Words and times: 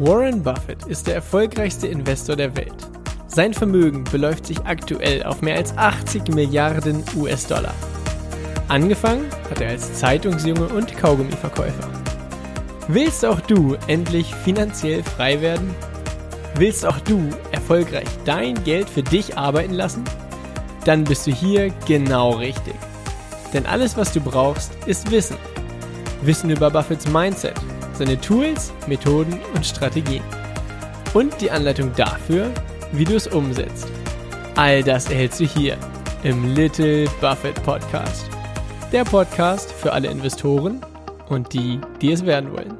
Warren 0.00 0.44
Buffett 0.44 0.86
ist 0.86 1.08
der 1.08 1.16
erfolgreichste 1.16 1.88
Investor 1.88 2.36
der 2.36 2.56
Welt. 2.56 2.72
Sein 3.26 3.52
Vermögen 3.52 4.04
beläuft 4.04 4.46
sich 4.46 4.60
aktuell 4.60 5.24
auf 5.24 5.42
mehr 5.42 5.56
als 5.56 5.76
80 5.76 6.34
Milliarden 6.34 7.02
US-Dollar. 7.16 7.74
Angefangen 8.68 9.26
hat 9.50 9.60
er 9.60 9.70
als 9.70 9.94
Zeitungsjunge 9.94 10.68
und 10.68 10.96
Kaugummiverkäufer. 10.96 11.90
Willst 12.86 13.24
auch 13.24 13.40
du 13.40 13.76
endlich 13.88 14.32
finanziell 14.36 15.02
frei 15.02 15.40
werden? 15.40 15.74
Willst 16.54 16.86
auch 16.86 17.00
du 17.00 17.30
erfolgreich 17.50 18.08
dein 18.24 18.62
Geld 18.62 18.88
für 18.88 19.02
dich 19.02 19.36
arbeiten 19.36 19.74
lassen? 19.74 20.04
Dann 20.84 21.02
bist 21.02 21.26
du 21.26 21.32
hier 21.32 21.70
genau 21.88 22.34
richtig. 22.34 22.74
Denn 23.52 23.66
alles, 23.66 23.96
was 23.96 24.12
du 24.12 24.20
brauchst, 24.20 24.70
ist 24.86 25.10
Wissen. 25.10 25.36
Wissen 26.22 26.50
über 26.50 26.70
Buffets 26.70 27.08
Mindset, 27.08 27.60
seine 27.98 28.20
Tools, 28.20 28.72
Methoden 28.86 29.38
und 29.54 29.66
Strategien. 29.66 30.22
Und 31.14 31.40
die 31.40 31.50
Anleitung 31.50 31.92
dafür, 31.96 32.50
wie 32.92 33.04
du 33.04 33.16
es 33.16 33.26
umsetzt. 33.26 33.88
All 34.54 34.82
das 34.82 35.10
erhältst 35.10 35.40
du 35.40 35.44
hier 35.44 35.76
im 36.22 36.54
Little 36.54 37.06
Buffett 37.20 37.62
Podcast. 37.64 38.28
Der 38.92 39.04
Podcast 39.04 39.72
für 39.72 39.92
alle 39.92 40.08
Investoren 40.08 40.80
und 41.28 41.52
die, 41.52 41.80
die 42.00 42.12
es 42.12 42.24
werden 42.24 42.52
wollen. 42.52 42.78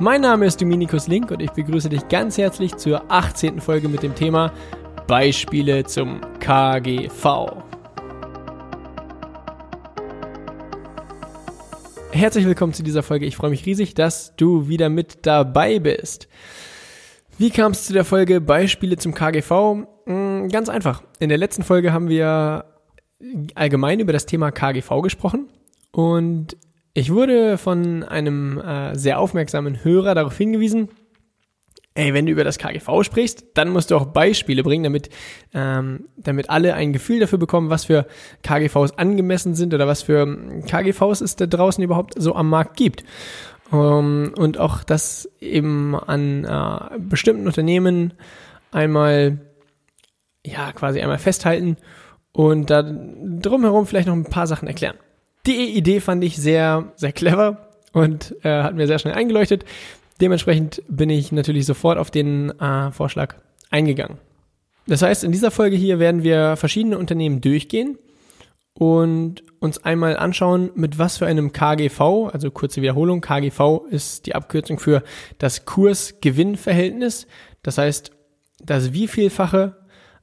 Mein 0.00 0.20
Name 0.20 0.46
ist 0.46 0.60
Dominikus 0.60 1.08
Link 1.08 1.30
und 1.30 1.42
ich 1.42 1.50
begrüße 1.50 1.88
dich 1.88 2.06
ganz 2.08 2.38
herzlich 2.38 2.76
zur 2.76 3.02
18. 3.10 3.60
Folge 3.60 3.88
mit 3.88 4.02
dem 4.02 4.14
Thema 4.14 4.52
Beispiele 5.06 5.84
zum 5.84 6.20
KGV. 6.38 7.67
Herzlich 12.18 12.46
willkommen 12.46 12.72
zu 12.72 12.82
dieser 12.82 13.04
Folge. 13.04 13.26
Ich 13.26 13.36
freue 13.36 13.50
mich 13.50 13.64
riesig, 13.64 13.94
dass 13.94 14.34
du 14.34 14.66
wieder 14.66 14.88
mit 14.88 15.24
dabei 15.24 15.78
bist. 15.78 16.26
Wie 17.38 17.50
kam 17.50 17.70
es 17.70 17.86
zu 17.86 17.92
der 17.92 18.04
Folge 18.04 18.40
Beispiele 18.40 18.96
zum 18.96 19.14
KGV? 19.14 19.86
Hm, 20.04 20.48
ganz 20.48 20.68
einfach. 20.68 21.04
In 21.20 21.28
der 21.28 21.38
letzten 21.38 21.62
Folge 21.62 21.92
haben 21.92 22.08
wir 22.08 22.64
allgemein 23.54 24.00
über 24.00 24.12
das 24.12 24.26
Thema 24.26 24.50
KGV 24.50 25.00
gesprochen 25.00 25.46
und 25.92 26.56
ich 26.92 27.12
wurde 27.12 27.56
von 27.56 28.02
einem 28.02 28.58
äh, 28.58 28.96
sehr 28.96 29.20
aufmerksamen 29.20 29.84
Hörer 29.84 30.16
darauf 30.16 30.36
hingewiesen, 30.36 30.88
ey, 31.98 32.14
wenn 32.14 32.26
du 32.26 32.32
über 32.32 32.44
das 32.44 32.58
KGV 32.58 33.02
sprichst, 33.02 33.44
dann 33.54 33.70
musst 33.70 33.90
du 33.90 33.96
auch 33.96 34.06
Beispiele 34.06 34.62
bringen, 34.62 34.84
damit, 34.84 35.10
ähm, 35.52 36.04
damit 36.16 36.48
alle 36.48 36.74
ein 36.74 36.92
Gefühl 36.92 37.18
dafür 37.18 37.38
bekommen, 37.38 37.70
was 37.70 37.86
für 37.86 38.06
KGVs 38.44 38.92
angemessen 38.92 39.56
sind 39.56 39.74
oder 39.74 39.88
was 39.88 40.02
für 40.02 40.62
KGVs 40.68 41.20
es 41.20 41.34
da 41.34 41.46
draußen 41.46 41.82
überhaupt 41.82 42.14
so 42.16 42.36
am 42.36 42.48
Markt 42.48 42.76
gibt. 42.76 43.04
Um, 43.70 43.78
ähm, 43.78 44.34
und 44.38 44.58
auch 44.58 44.84
das 44.84 45.28
eben 45.40 45.94
an 45.94 46.44
äh, 46.44 46.98
bestimmten 46.98 47.46
Unternehmen 47.46 48.14
einmal, 48.70 49.38
ja, 50.46 50.72
quasi 50.72 51.00
einmal 51.00 51.18
festhalten 51.18 51.76
und 52.32 52.70
da 52.70 52.82
drumherum 52.82 53.86
vielleicht 53.86 54.06
noch 54.06 54.14
ein 54.14 54.24
paar 54.24 54.46
Sachen 54.46 54.68
erklären. 54.68 54.96
Die 55.46 55.76
Idee 55.76 56.00
fand 56.00 56.22
ich 56.22 56.36
sehr, 56.36 56.92
sehr 56.94 57.12
clever 57.12 57.68
und 57.92 58.36
äh, 58.44 58.62
hat 58.62 58.74
mir 58.76 58.86
sehr 58.86 59.00
schnell 59.00 59.14
eingeleuchtet. 59.14 59.64
Dementsprechend 60.20 60.82
bin 60.88 61.10
ich 61.10 61.32
natürlich 61.32 61.66
sofort 61.66 61.98
auf 61.98 62.10
den 62.10 62.50
äh, 62.58 62.90
Vorschlag 62.90 63.36
eingegangen. 63.70 64.18
Das 64.86 65.02
heißt, 65.02 65.22
in 65.22 65.32
dieser 65.32 65.50
Folge 65.50 65.76
hier 65.76 65.98
werden 65.98 66.22
wir 66.22 66.56
verschiedene 66.56 66.98
Unternehmen 66.98 67.40
durchgehen 67.40 67.98
und 68.72 69.42
uns 69.60 69.84
einmal 69.84 70.16
anschauen, 70.16 70.70
mit 70.74 70.98
was 70.98 71.18
für 71.18 71.26
einem 71.26 71.52
KGV, 71.52 72.30
also 72.32 72.50
kurze 72.50 72.80
Wiederholung, 72.80 73.20
KGV 73.20 73.82
ist 73.90 74.26
die 74.26 74.34
Abkürzung 74.34 74.78
für 74.78 75.02
das 75.38 75.66
Kurs-Gewinn-Verhältnis. 75.66 77.26
Das 77.62 77.76
heißt, 77.76 78.12
das 78.60 78.92
wievielfache 78.92 79.76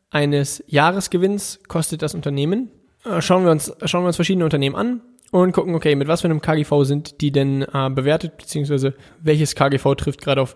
eines 0.10 0.64
Jahresgewinns 0.68 1.60
kostet 1.68 2.02
das 2.02 2.16
Unternehmen. 2.16 2.72
Äh, 3.04 3.22
schauen 3.22 3.44
wir 3.44 3.52
uns, 3.52 3.72
schauen 3.86 4.04
wir 4.04 4.08
uns 4.08 4.16
verschiedene 4.16 4.46
Unternehmen 4.46 4.76
an 4.76 5.02
und 5.44 5.52
gucken, 5.52 5.76
okay, 5.76 5.96
mit 5.96 6.08
was 6.08 6.22
für 6.22 6.28
einem 6.28 6.42
KGV 6.42 6.84
sind 6.84 7.22
die 7.22 7.32
denn 7.32 7.62
äh, 7.62 7.90
bewertet, 7.90 8.38
beziehungsweise 8.38 8.94
welches 9.22 9.56
KGV 9.56 9.96
trifft 9.96 10.22
gerade 10.22 10.42
auf 10.42 10.56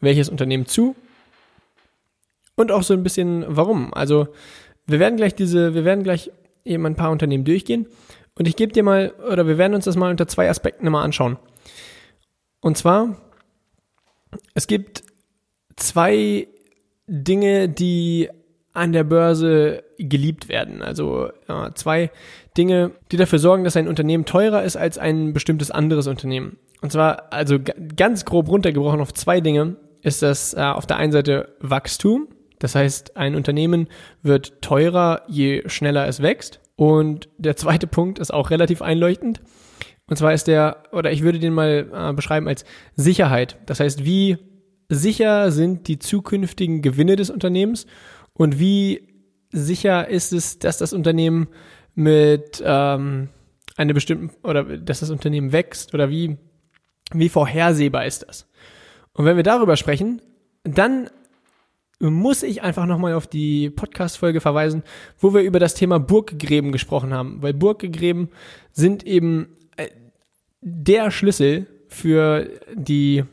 welches 0.00 0.28
Unternehmen 0.28 0.66
zu. 0.66 0.96
Und 2.56 2.70
auch 2.70 2.82
so 2.82 2.94
ein 2.94 3.02
bisschen 3.02 3.44
warum. 3.48 3.92
Also 3.92 4.28
wir 4.86 5.00
werden 5.00 5.16
gleich 5.16 5.34
diese, 5.34 5.74
wir 5.74 5.84
werden 5.84 6.04
gleich 6.04 6.30
eben 6.64 6.86
ein 6.86 6.94
paar 6.94 7.10
Unternehmen 7.10 7.44
durchgehen. 7.44 7.86
Und 8.36 8.48
ich 8.48 8.56
gebe 8.56 8.72
dir 8.72 8.82
mal, 8.82 9.12
oder 9.30 9.46
wir 9.46 9.58
werden 9.58 9.74
uns 9.74 9.84
das 9.84 9.96
mal 9.96 10.10
unter 10.10 10.26
zwei 10.26 10.48
Aspekten 10.48 10.88
mal 10.90 11.02
anschauen. 11.02 11.38
Und 12.60 12.78
zwar, 12.78 13.16
es 14.54 14.66
gibt 14.66 15.04
zwei 15.76 16.48
Dinge, 17.06 17.68
die 17.68 18.30
an 18.74 18.92
der 18.92 19.04
Börse 19.04 19.84
geliebt 19.98 20.48
werden. 20.48 20.82
Also 20.82 21.28
äh, 21.48 21.70
zwei 21.74 22.10
Dinge, 22.56 22.90
die 23.10 23.16
dafür 23.16 23.38
sorgen, 23.38 23.64
dass 23.64 23.76
ein 23.76 23.88
Unternehmen 23.88 24.24
teurer 24.24 24.62
ist 24.64 24.76
als 24.76 24.98
ein 24.98 25.32
bestimmtes 25.32 25.70
anderes 25.70 26.06
Unternehmen. 26.06 26.58
Und 26.82 26.92
zwar, 26.92 27.32
also 27.32 27.58
ganz 27.96 28.24
grob 28.24 28.48
runtergebrochen 28.48 29.00
auf 29.00 29.14
zwei 29.14 29.40
Dinge, 29.40 29.76
ist 30.02 30.22
das 30.22 30.54
äh, 30.54 30.60
auf 30.60 30.86
der 30.86 30.98
einen 30.98 31.12
Seite 31.12 31.54
Wachstum. 31.60 32.28
Das 32.58 32.74
heißt, 32.74 33.16
ein 33.16 33.36
Unternehmen 33.36 33.88
wird 34.22 34.60
teurer, 34.60 35.22
je 35.28 35.62
schneller 35.66 36.06
es 36.06 36.20
wächst. 36.20 36.60
Und 36.76 37.28
der 37.38 37.56
zweite 37.56 37.86
Punkt 37.86 38.18
ist 38.18 38.34
auch 38.34 38.50
relativ 38.50 38.82
einleuchtend. 38.82 39.40
Und 40.06 40.16
zwar 40.16 40.34
ist 40.34 40.48
der, 40.48 40.82
oder 40.92 41.12
ich 41.12 41.22
würde 41.22 41.38
den 41.38 41.54
mal 41.54 41.88
äh, 41.92 42.12
beschreiben 42.12 42.48
als 42.48 42.64
Sicherheit. 42.94 43.56
Das 43.66 43.80
heißt, 43.80 44.04
wie 44.04 44.36
sicher 44.88 45.50
sind 45.50 45.88
die 45.88 45.98
zukünftigen 45.98 46.82
Gewinne 46.82 47.16
des 47.16 47.30
Unternehmens 47.30 47.86
und 48.36 48.58
wie 48.58 49.08
sicher 49.52 50.08
ist 50.08 50.32
es, 50.32 50.58
dass 50.58 50.78
das 50.78 50.92
Unternehmen 50.92 51.48
mit 51.94 52.62
ähm, 52.64 53.28
einer 53.76 53.94
bestimmten 53.94 54.30
oder 54.46 54.64
dass 54.64 55.00
das 55.00 55.10
Unternehmen 55.10 55.52
wächst 55.52 55.94
oder 55.94 56.10
wie, 56.10 56.36
wie 57.12 57.28
vorhersehbar 57.28 58.06
ist 58.06 58.26
das? 58.26 58.48
Und 59.12 59.24
wenn 59.24 59.36
wir 59.36 59.44
darüber 59.44 59.76
sprechen, 59.76 60.20
dann 60.64 61.08
muss 62.00 62.42
ich 62.42 62.62
einfach 62.62 62.86
nochmal 62.86 63.14
auf 63.14 63.26
die 63.26 63.70
Podcast-Folge 63.70 64.40
verweisen, 64.40 64.82
wo 65.18 65.32
wir 65.32 65.42
über 65.42 65.60
das 65.60 65.74
Thema 65.74 66.00
Burggräben 66.00 66.72
gesprochen 66.72 67.14
haben, 67.14 67.40
weil 67.40 67.54
Burggräben 67.54 68.30
sind 68.72 69.04
eben 69.06 69.56
äh, 69.76 69.88
der 70.60 71.10
Schlüssel 71.10 71.66
für 71.88 72.50
die, 72.74 73.24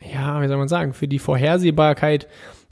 ja, 0.00 0.40
wie 0.40 0.48
soll 0.48 0.56
man 0.56 0.68
sagen, 0.68 0.94
für 0.94 1.08
die 1.08 1.18
Vorhersehbarkeit 1.18 2.28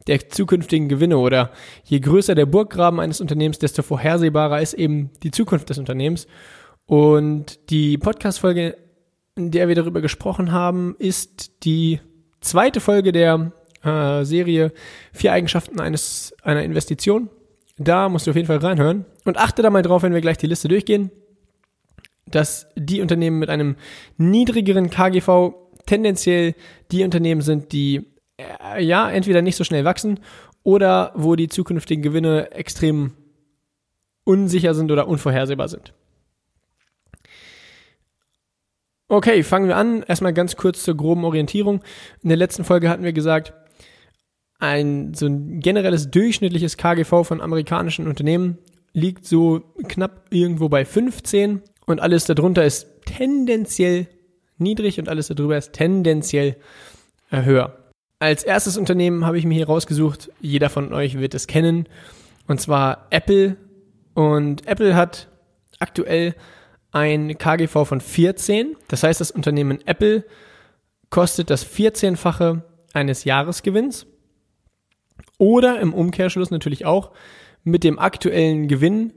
der 0.06 0.28
zukünftigen 0.28 0.88
Gewinne 0.88 1.18
oder 1.18 1.50
je 1.84 2.00
größer 2.00 2.34
der 2.34 2.46
Burggraben 2.46 3.00
eines 3.00 3.20
Unternehmens, 3.20 3.58
desto 3.58 3.82
vorhersehbarer 3.82 4.60
ist 4.60 4.74
eben 4.74 5.10
die 5.22 5.30
Zukunft 5.30 5.70
des 5.70 5.78
Unternehmens. 5.78 6.26
Und 6.86 7.70
die 7.70 7.98
Podcast-Folge, 7.98 8.76
in 9.36 9.50
der 9.50 9.68
wir 9.68 9.74
darüber 9.74 10.00
gesprochen 10.00 10.52
haben, 10.52 10.96
ist 10.98 11.64
die 11.64 12.00
zweite 12.40 12.80
Folge 12.80 13.12
der 13.12 13.52
äh, 13.84 14.24
Serie 14.24 14.72
Vier 15.12 15.32
Eigenschaften 15.32 15.80
eines, 15.80 16.34
einer 16.42 16.62
Investition. 16.62 17.30
Da 17.78 18.08
musst 18.08 18.26
du 18.26 18.30
auf 18.30 18.36
jeden 18.36 18.48
Fall 18.48 18.58
reinhören. 18.58 19.06
Und 19.24 19.38
achte 19.38 19.62
da 19.62 19.70
mal 19.70 19.82
drauf, 19.82 20.02
wenn 20.02 20.12
wir 20.14 20.20
gleich 20.20 20.38
die 20.38 20.46
Liste 20.46 20.68
durchgehen, 20.68 21.10
dass 22.26 22.66
die 22.76 23.00
Unternehmen 23.00 23.38
mit 23.38 23.50
einem 23.50 23.76
niedrigeren 24.16 24.90
KGV 24.90 25.54
tendenziell 25.86 26.54
die 26.92 27.04
Unternehmen 27.04 27.40
sind, 27.40 27.72
die 27.72 28.09
ja, 28.78 29.10
entweder 29.10 29.42
nicht 29.42 29.56
so 29.56 29.64
schnell 29.64 29.84
wachsen 29.84 30.20
oder 30.62 31.12
wo 31.14 31.36
die 31.36 31.48
zukünftigen 31.48 32.02
Gewinne 32.02 32.52
extrem 32.52 33.12
unsicher 34.24 34.74
sind 34.74 34.90
oder 34.90 35.08
unvorhersehbar 35.08 35.68
sind. 35.68 35.92
Okay, 39.08 39.42
fangen 39.42 39.66
wir 39.66 39.76
an. 39.76 40.04
Erstmal 40.04 40.32
ganz 40.32 40.56
kurz 40.56 40.84
zur 40.84 40.96
groben 40.96 41.24
Orientierung. 41.24 41.80
In 42.22 42.28
der 42.28 42.38
letzten 42.38 42.62
Folge 42.62 42.88
hatten 42.88 43.02
wir 43.02 43.12
gesagt, 43.12 43.52
ein 44.60 45.14
so 45.14 45.26
ein 45.26 45.58
generelles 45.58 46.10
durchschnittliches 46.10 46.76
KGV 46.76 47.24
von 47.24 47.40
amerikanischen 47.40 48.06
Unternehmen 48.06 48.58
liegt 48.92 49.26
so 49.26 49.62
knapp 49.88 50.26
irgendwo 50.30 50.68
bei 50.68 50.84
15 50.84 51.62
und 51.86 52.00
alles 52.00 52.26
darunter 52.26 52.64
ist 52.64 52.86
tendenziell 53.04 54.06
niedrig 54.58 54.98
und 55.00 55.08
alles 55.08 55.28
darüber 55.28 55.56
ist 55.56 55.72
tendenziell 55.72 56.56
höher. 57.30 57.79
Als 58.22 58.44
erstes 58.44 58.76
Unternehmen 58.76 59.24
habe 59.24 59.38
ich 59.38 59.46
mir 59.46 59.54
hier 59.54 59.66
rausgesucht, 59.66 60.30
jeder 60.40 60.68
von 60.68 60.92
euch 60.92 61.18
wird 61.18 61.34
es 61.34 61.46
kennen, 61.46 61.88
und 62.46 62.60
zwar 62.60 63.06
Apple. 63.08 63.56
Und 64.12 64.66
Apple 64.66 64.94
hat 64.94 65.28
aktuell 65.78 66.34
ein 66.92 67.38
KGV 67.38 67.86
von 67.86 68.02
14. 68.02 68.76
Das 68.88 69.02
heißt, 69.02 69.22
das 69.22 69.30
Unternehmen 69.30 69.78
Apple 69.86 70.24
kostet 71.08 71.48
das 71.48 71.66
14-fache 71.66 72.60
eines 72.92 73.24
Jahresgewinns. 73.24 74.06
Oder 75.38 75.80
im 75.80 75.94
Umkehrschluss 75.94 76.50
natürlich 76.50 76.84
auch 76.84 77.12
mit 77.64 77.84
dem 77.84 77.98
aktuellen 77.98 78.68
Gewinn 78.68 79.14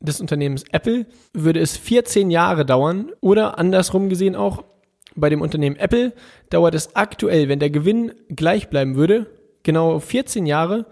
des 0.00 0.20
Unternehmens 0.20 0.64
Apple 0.72 1.06
würde 1.32 1.60
es 1.60 1.76
14 1.76 2.30
Jahre 2.30 2.66
dauern 2.66 3.12
oder 3.20 3.58
andersrum 3.58 4.08
gesehen 4.08 4.34
auch 4.34 4.64
bei 5.16 5.28
dem 5.28 5.40
Unternehmen 5.40 5.76
Apple 5.76 6.12
dauert 6.50 6.74
es 6.74 6.94
aktuell, 6.96 7.48
wenn 7.48 7.58
der 7.58 7.70
Gewinn 7.70 8.12
gleich 8.28 8.68
bleiben 8.68 8.96
würde, 8.96 9.26
genau 9.62 9.98
14 9.98 10.46
Jahre, 10.46 10.86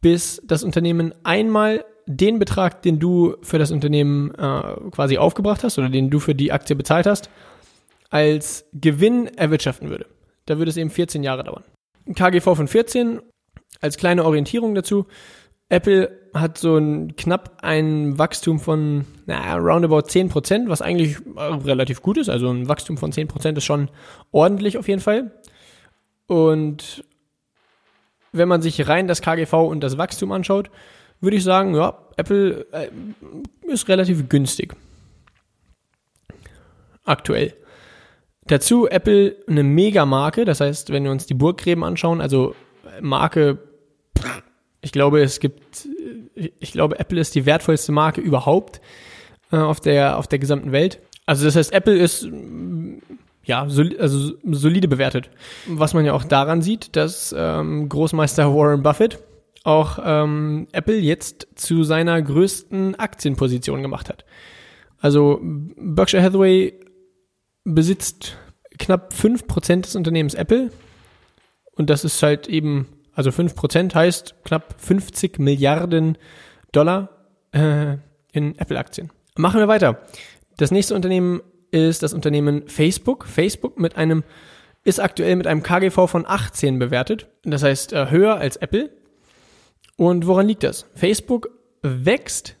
bis 0.00 0.42
das 0.44 0.62
Unternehmen 0.62 1.14
einmal 1.24 1.84
den 2.06 2.38
Betrag, 2.38 2.82
den 2.82 2.98
du 2.98 3.36
für 3.42 3.58
das 3.58 3.72
Unternehmen 3.72 4.32
äh, 4.34 4.90
quasi 4.90 5.18
aufgebracht 5.18 5.64
hast 5.64 5.78
oder 5.78 5.88
den 5.88 6.10
du 6.10 6.20
für 6.20 6.34
die 6.34 6.52
Aktie 6.52 6.76
bezahlt 6.76 7.06
hast, 7.06 7.30
als 8.10 8.64
Gewinn 8.72 9.26
erwirtschaften 9.26 9.90
würde. 9.90 10.06
Da 10.46 10.58
würde 10.58 10.70
es 10.70 10.76
eben 10.76 10.90
14 10.90 11.24
Jahre 11.24 11.42
dauern. 11.42 11.64
KGV 12.14 12.44
von 12.54 12.68
14 12.68 13.20
als 13.80 13.96
kleine 13.96 14.24
Orientierung 14.24 14.74
dazu. 14.74 15.06
Apple 15.68 16.10
hat 16.32 16.58
so 16.58 16.76
ein 16.76 17.16
knapp 17.16 17.58
ein 17.62 18.18
Wachstum 18.18 18.60
von 18.60 19.04
na, 19.26 19.56
roundabout 19.56 20.06
10%, 20.06 20.68
was 20.68 20.82
eigentlich 20.82 21.16
äh, 21.36 21.40
relativ 21.40 22.02
gut 22.02 22.18
ist. 22.18 22.28
Also 22.28 22.50
ein 22.50 22.68
Wachstum 22.68 22.98
von 22.98 23.10
10% 23.10 23.56
ist 23.56 23.64
schon 23.64 23.90
ordentlich 24.30 24.78
auf 24.78 24.86
jeden 24.86 25.00
Fall. 25.00 25.32
Und 26.26 27.04
wenn 28.32 28.48
man 28.48 28.62
sich 28.62 28.86
rein 28.88 29.08
das 29.08 29.22
KGV 29.22 29.52
und 29.54 29.80
das 29.80 29.98
Wachstum 29.98 30.32
anschaut, 30.32 30.70
würde 31.20 31.36
ich 31.36 31.44
sagen, 31.44 31.74
ja, 31.74 31.98
Apple 32.16 32.66
äh, 32.72 32.90
ist 33.66 33.88
relativ 33.88 34.28
günstig. 34.28 34.74
Aktuell. 37.04 37.54
Dazu 38.46 38.86
Apple 38.88 39.36
eine 39.48 39.62
Mega-Marke, 39.64 40.44
das 40.44 40.60
heißt, 40.60 40.90
wenn 40.90 41.04
wir 41.04 41.10
uns 41.10 41.26
die 41.26 41.34
Burggräben 41.34 41.82
anschauen, 41.82 42.20
also 42.20 42.54
Marke, 43.00 43.58
ich 44.86 44.92
glaube, 44.92 45.20
es 45.20 45.40
gibt, 45.40 45.88
ich 46.36 46.70
glaube, 46.70 47.00
Apple 47.00 47.18
ist 47.18 47.34
die 47.34 47.44
wertvollste 47.44 47.90
Marke 47.90 48.20
überhaupt 48.20 48.80
äh, 49.50 49.56
auf 49.56 49.80
der 49.80 50.16
auf 50.16 50.28
der 50.28 50.38
gesamten 50.38 50.70
Welt. 50.70 51.00
Also 51.26 51.44
das 51.44 51.56
heißt, 51.56 51.72
Apple 51.72 51.96
ist 51.96 52.28
ja 53.42 53.68
sol 53.68 53.96
also 53.98 54.34
solide 54.44 54.86
bewertet, 54.86 55.28
was 55.66 55.92
man 55.92 56.04
ja 56.04 56.12
auch 56.12 56.22
daran 56.22 56.62
sieht, 56.62 56.94
dass 56.94 57.34
ähm, 57.36 57.88
Großmeister 57.88 58.54
Warren 58.54 58.84
Buffett 58.84 59.18
auch 59.64 59.98
ähm, 60.04 60.68
Apple 60.70 60.98
jetzt 60.98 61.48
zu 61.56 61.82
seiner 61.82 62.22
größten 62.22 62.94
Aktienposition 62.94 63.82
gemacht 63.82 64.08
hat. 64.08 64.24
Also 65.00 65.40
Berkshire 65.42 66.22
Hathaway 66.22 66.74
besitzt 67.64 68.36
knapp 68.78 69.12
5% 69.12 69.80
des 69.80 69.96
Unternehmens 69.96 70.34
Apple. 70.34 70.70
Und 71.72 71.90
das 71.90 72.04
ist 72.04 72.22
halt 72.22 72.46
eben, 72.46 72.86
also 73.16 73.30
5% 73.30 73.94
heißt 73.94 74.34
knapp 74.44 74.74
50 74.78 75.38
Milliarden 75.38 76.18
Dollar 76.70 77.08
äh, 77.52 77.96
in 78.30 78.58
Apple-Aktien. 78.58 79.10
Machen 79.36 79.58
wir 79.58 79.68
weiter. 79.68 80.02
Das 80.58 80.70
nächste 80.70 80.94
Unternehmen 80.94 81.40
ist 81.70 82.02
das 82.02 82.12
Unternehmen 82.12 82.68
Facebook. 82.68 83.26
Facebook 83.26 83.78
mit 83.78 83.96
einem 83.96 84.22
ist 84.84 85.00
aktuell 85.00 85.34
mit 85.36 85.46
einem 85.46 85.62
KGV 85.62 86.06
von 86.06 86.26
18 86.26 86.78
bewertet. 86.78 87.26
Das 87.42 87.62
heißt 87.62 87.94
äh, 87.94 88.10
höher 88.10 88.36
als 88.36 88.56
Apple. 88.56 88.90
Und 89.96 90.26
woran 90.26 90.46
liegt 90.46 90.62
das? 90.62 90.86
Facebook 90.94 91.48
wächst 91.82 92.56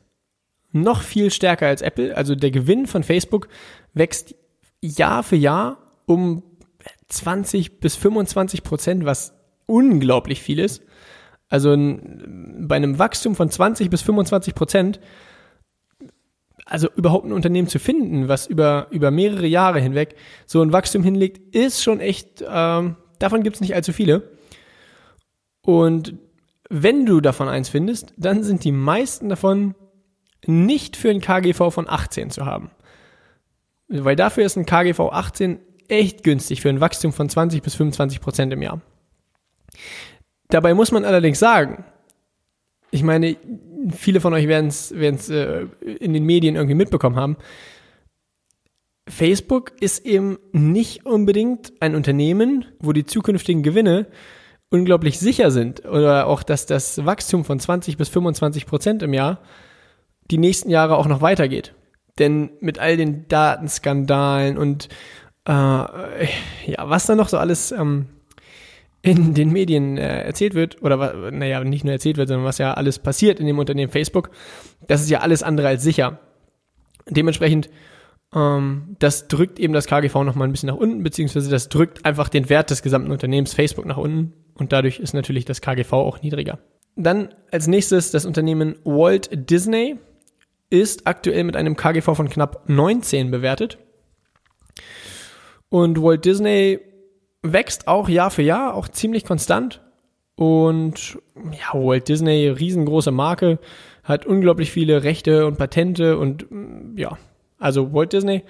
noch 0.72 1.02
viel 1.02 1.30
stärker 1.30 1.66
als 1.66 1.82
Apple. 1.82 2.16
Also 2.16 2.34
der 2.34 2.50
Gewinn 2.50 2.86
von 2.86 3.02
Facebook 3.02 3.48
wächst 3.92 4.34
Jahr 4.80 5.22
für 5.22 5.36
Jahr 5.36 5.78
um 6.06 6.42
20 7.08 7.78
bis 7.80 7.94
25 7.96 8.62
Prozent, 8.62 9.04
was 9.04 9.35
unglaublich 9.66 10.42
viel 10.42 10.58
ist. 10.58 10.82
Also 11.48 11.76
bei 11.76 12.76
einem 12.76 12.98
Wachstum 12.98 13.36
von 13.36 13.50
20 13.50 13.90
bis 13.90 14.02
25 14.02 14.54
Prozent, 14.54 15.00
also 16.64 16.88
überhaupt 16.96 17.24
ein 17.24 17.32
Unternehmen 17.32 17.68
zu 17.68 17.78
finden, 17.78 18.28
was 18.28 18.48
über, 18.48 18.88
über 18.90 19.12
mehrere 19.12 19.46
Jahre 19.46 19.80
hinweg 19.80 20.16
so 20.46 20.62
ein 20.62 20.72
Wachstum 20.72 21.04
hinlegt, 21.04 21.54
ist 21.54 21.82
schon 21.82 22.00
echt, 22.00 22.44
ähm, 22.48 22.96
davon 23.20 23.44
gibt 23.44 23.56
es 23.56 23.60
nicht 23.60 23.74
allzu 23.74 23.92
viele. 23.92 24.30
Und 25.62 26.14
wenn 26.68 27.06
du 27.06 27.20
davon 27.20 27.48
eins 27.48 27.68
findest, 27.68 28.12
dann 28.16 28.42
sind 28.42 28.64
die 28.64 28.72
meisten 28.72 29.28
davon 29.28 29.76
nicht 30.46 30.96
für 30.96 31.10
ein 31.10 31.20
KGV 31.20 31.70
von 31.72 31.88
18 31.88 32.30
zu 32.30 32.44
haben. 32.44 32.70
Weil 33.88 34.16
dafür 34.16 34.44
ist 34.44 34.56
ein 34.56 34.66
KGV 34.66 35.00
18 35.12 35.60
echt 35.88 36.24
günstig 36.24 36.60
für 36.60 36.68
ein 36.68 36.80
Wachstum 36.80 37.12
von 37.12 37.28
20 37.28 37.62
bis 37.62 37.76
25 37.76 38.20
Prozent 38.20 38.52
im 38.52 38.62
Jahr. 38.62 38.80
Dabei 40.48 40.74
muss 40.74 40.92
man 40.92 41.04
allerdings 41.04 41.38
sagen, 41.38 41.84
ich 42.90 43.02
meine, 43.02 43.36
viele 43.94 44.20
von 44.20 44.32
euch 44.32 44.48
werden 44.48 44.68
es 44.68 45.30
äh, 45.30 45.66
in 46.00 46.12
den 46.12 46.24
Medien 46.24 46.56
irgendwie 46.56 46.74
mitbekommen 46.74 47.16
haben. 47.16 47.36
Facebook 49.08 49.72
ist 49.80 50.04
eben 50.04 50.38
nicht 50.52 51.06
unbedingt 51.06 51.72
ein 51.80 51.94
Unternehmen, 51.94 52.64
wo 52.80 52.92
die 52.92 53.06
zukünftigen 53.06 53.62
Gewinne 53.62 54.06
unglaublich 54.70 55.18
sicher 55.18 55.50
sind 55.50 55.84
oder 55.84 56.26
auch, 56.26 56.42
dass 56.42 56.66
das 56.66 57.04
Wachstum 57.04 57.44
von 57.44 57.60
20 57.60 57.96
bis 57.96 58.08
25 58.08 58.66
Prozent 58.66 59.02
im 59.02 59.14
Jahr 59.14 59.40
die 60.30 60.38
nächsten 60.38 60.70
Jahre 60.70 60.96
auch 60.96 61.06
noch 61.06 61.20
weitergeht. 61.20 61.74
Denn 62.18 62.50
mit 62.60 62.78
all 62.78 62.96
den 62.96 63.28
Datenskandalen 63.28 64.58
und 64.58 64.88
äh, 65.46 65.52
ja, 65.52 66.88
was 66.88 67.06
da 67.06 67.14
noch 67.14 67.28
so 67.28 67.38
alles 67.38 67.70
ähm, 67.70 68.06
in 69.02 69.34
den 69.34 69.52
Medien 69.52 69.98
äh, 69.98 70.22
erzählt 70.22 70.54
wird, 70.54 70.82
oder 70.82 71.30
naja, 71.30 71.62
nicht 71.62 71.84
nur 71.84 71.92
erzählt 71.92 72.16
wird, 72.16 72.28
sondern 72.28 72.46
was 72.46 72.58
ja 72.58 72.74
alles 72.74 72.98
passiert 72.98 73.40
in 73.40 73.46
dem 73.46 73.58
Unternehmen 73.58 73.92
Facebook, 73.92 74.30
das 74.88 75.02
ist 75.02 75.10
ja 75.10 75.20
alles 75.20 75.42
andere 75.42 75.68
als 75.68 75.82
sicher. 75.82 76.18
Dementsprechend, 77.08 77.70
ähm, 78.34 78.96
das 78.98 79.28
drückt 79.28 79.60
eben 79.60 79.72
das 79.72 79.86
KGV 79.86 80.24
nochmal 80.24 80.48
ein 80.48 80.52
bisschen 80.52 80.68
nach 80.68 80.76
unten, 80.76 81.02
beziehungsweise 81.02 81.50
das 81.50 81.68
drückt 81.68 82.04
einfach 82.04 82.28
den 82.28 82.48
Wert 82.48 82.70
des 82.70 82.82
gesamten 82.82 83.12
Unternehmens 83.12 83.54
Facebook 83.54 83.86
nach 83.86 83.96
unten 83.96 84.32
und 84.54 84.72
dadurch 84.72 84.98
ist 84.98 85.14
natürlich 85.14 85.44
das 85.44 85.60
KGV 85.60 85.92
auch 85.92 86.22
niedriger. 86.22 86.58
Dann 86.96 87.28
als 87.52 87.66
nächstes 87.66 88.10
das 88.10 88.24
Unternehmen 88.24 88.76
Walt 88.84 89.28
Disney 89.50 89.96
ist 90.70 91.06
aktuell 91.06 91.44
mit 91.44 91.54
einem 91.54 91.76
KGV 91.76 92.16
von 92.16 92.28
knapp 92.28 92.68
19 92.68 93.30
bewertet. 93.30 93.78
Und 95.68 96.02
Walt 96.02 96.24
Disney 96.24 96.80
wächst 97.52 97.88
auch 97.88 98.08
Jahr 98.08 98.30
für 98.30 98.42
Jahr, 98.42 98.74
auch 98.74 98.88
ziemlich 98.88 99.24
konstant. 99.24 99.82
Und 100.36 101.18
ja, 101.52 101.72
Walt 101.72 102.08
Disney, 102.08 102.48
riesengroße 102.48 103.10
Marke, 103.10 103.58
hat 104.04 104.26
unglaublich 104.26 104.70
viele 104.70 105.02
Rechte 105.02 105.46
und 105.46 105.58
Patente 105.58 106.18
und 106.18 106.46
ja, 106.96 107.18
also 107.58 107.92
Walt 107.92 108.12
Disney 108.12 108.42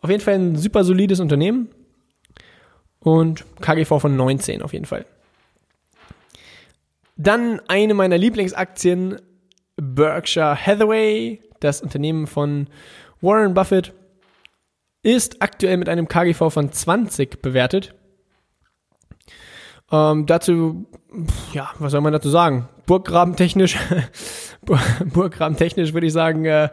auf 0.00 0.10
jeden 0.10 0.22
Fall 0.22 0.34
ein 0.34 0.56
super 0.56 0.84
solides 0.84 1.20
Unternehmen 1.20 1.68
und 3.00 3.44
KGV 3.60 4.00
von 4.00 4.16
19 4.16 4.62
auf 4.62 4.72
jeden 4.72 4.86
Fall. 4.86 5.04
Dann 7.16 7.60
eine 7.68 7.94
meiner 7.94 8.16
Lieblingsaktien, 8.16 9.20
Berkshire 9.76 10.56
Hathaway, 10.56 11.40
das 11.60 11.82
Unternehmen 11.82 12.26
von 12.26 12.68
Warren 13.20 13.52
Buffett, 13.52 13.92
ist 15.02 15.42
aktuell 15.42 15.76
mit 15.76 15.88
einem 15.88 16.08
KGV 16.08 16.50
von 16.50 16.72
20 16.72 17.42
bewertet. 17.42 17.94
Ähm, 19.92 20.26
dazu, 20.26 20.86
ja, 21.52 21.70
was 21.78 21.92
soll 21.92 22.00
man 22.00 22.12
dazu 22.12 22.28
sagen? 22.28 22.68
Burggrabentechnisch, 22.86 23.76
Burggrabentechnisch 25.12 25.92
würde 25.92 26.06
ich 26.06 26.12
sagen, 26.12 26.44
äh, 26.44 26.68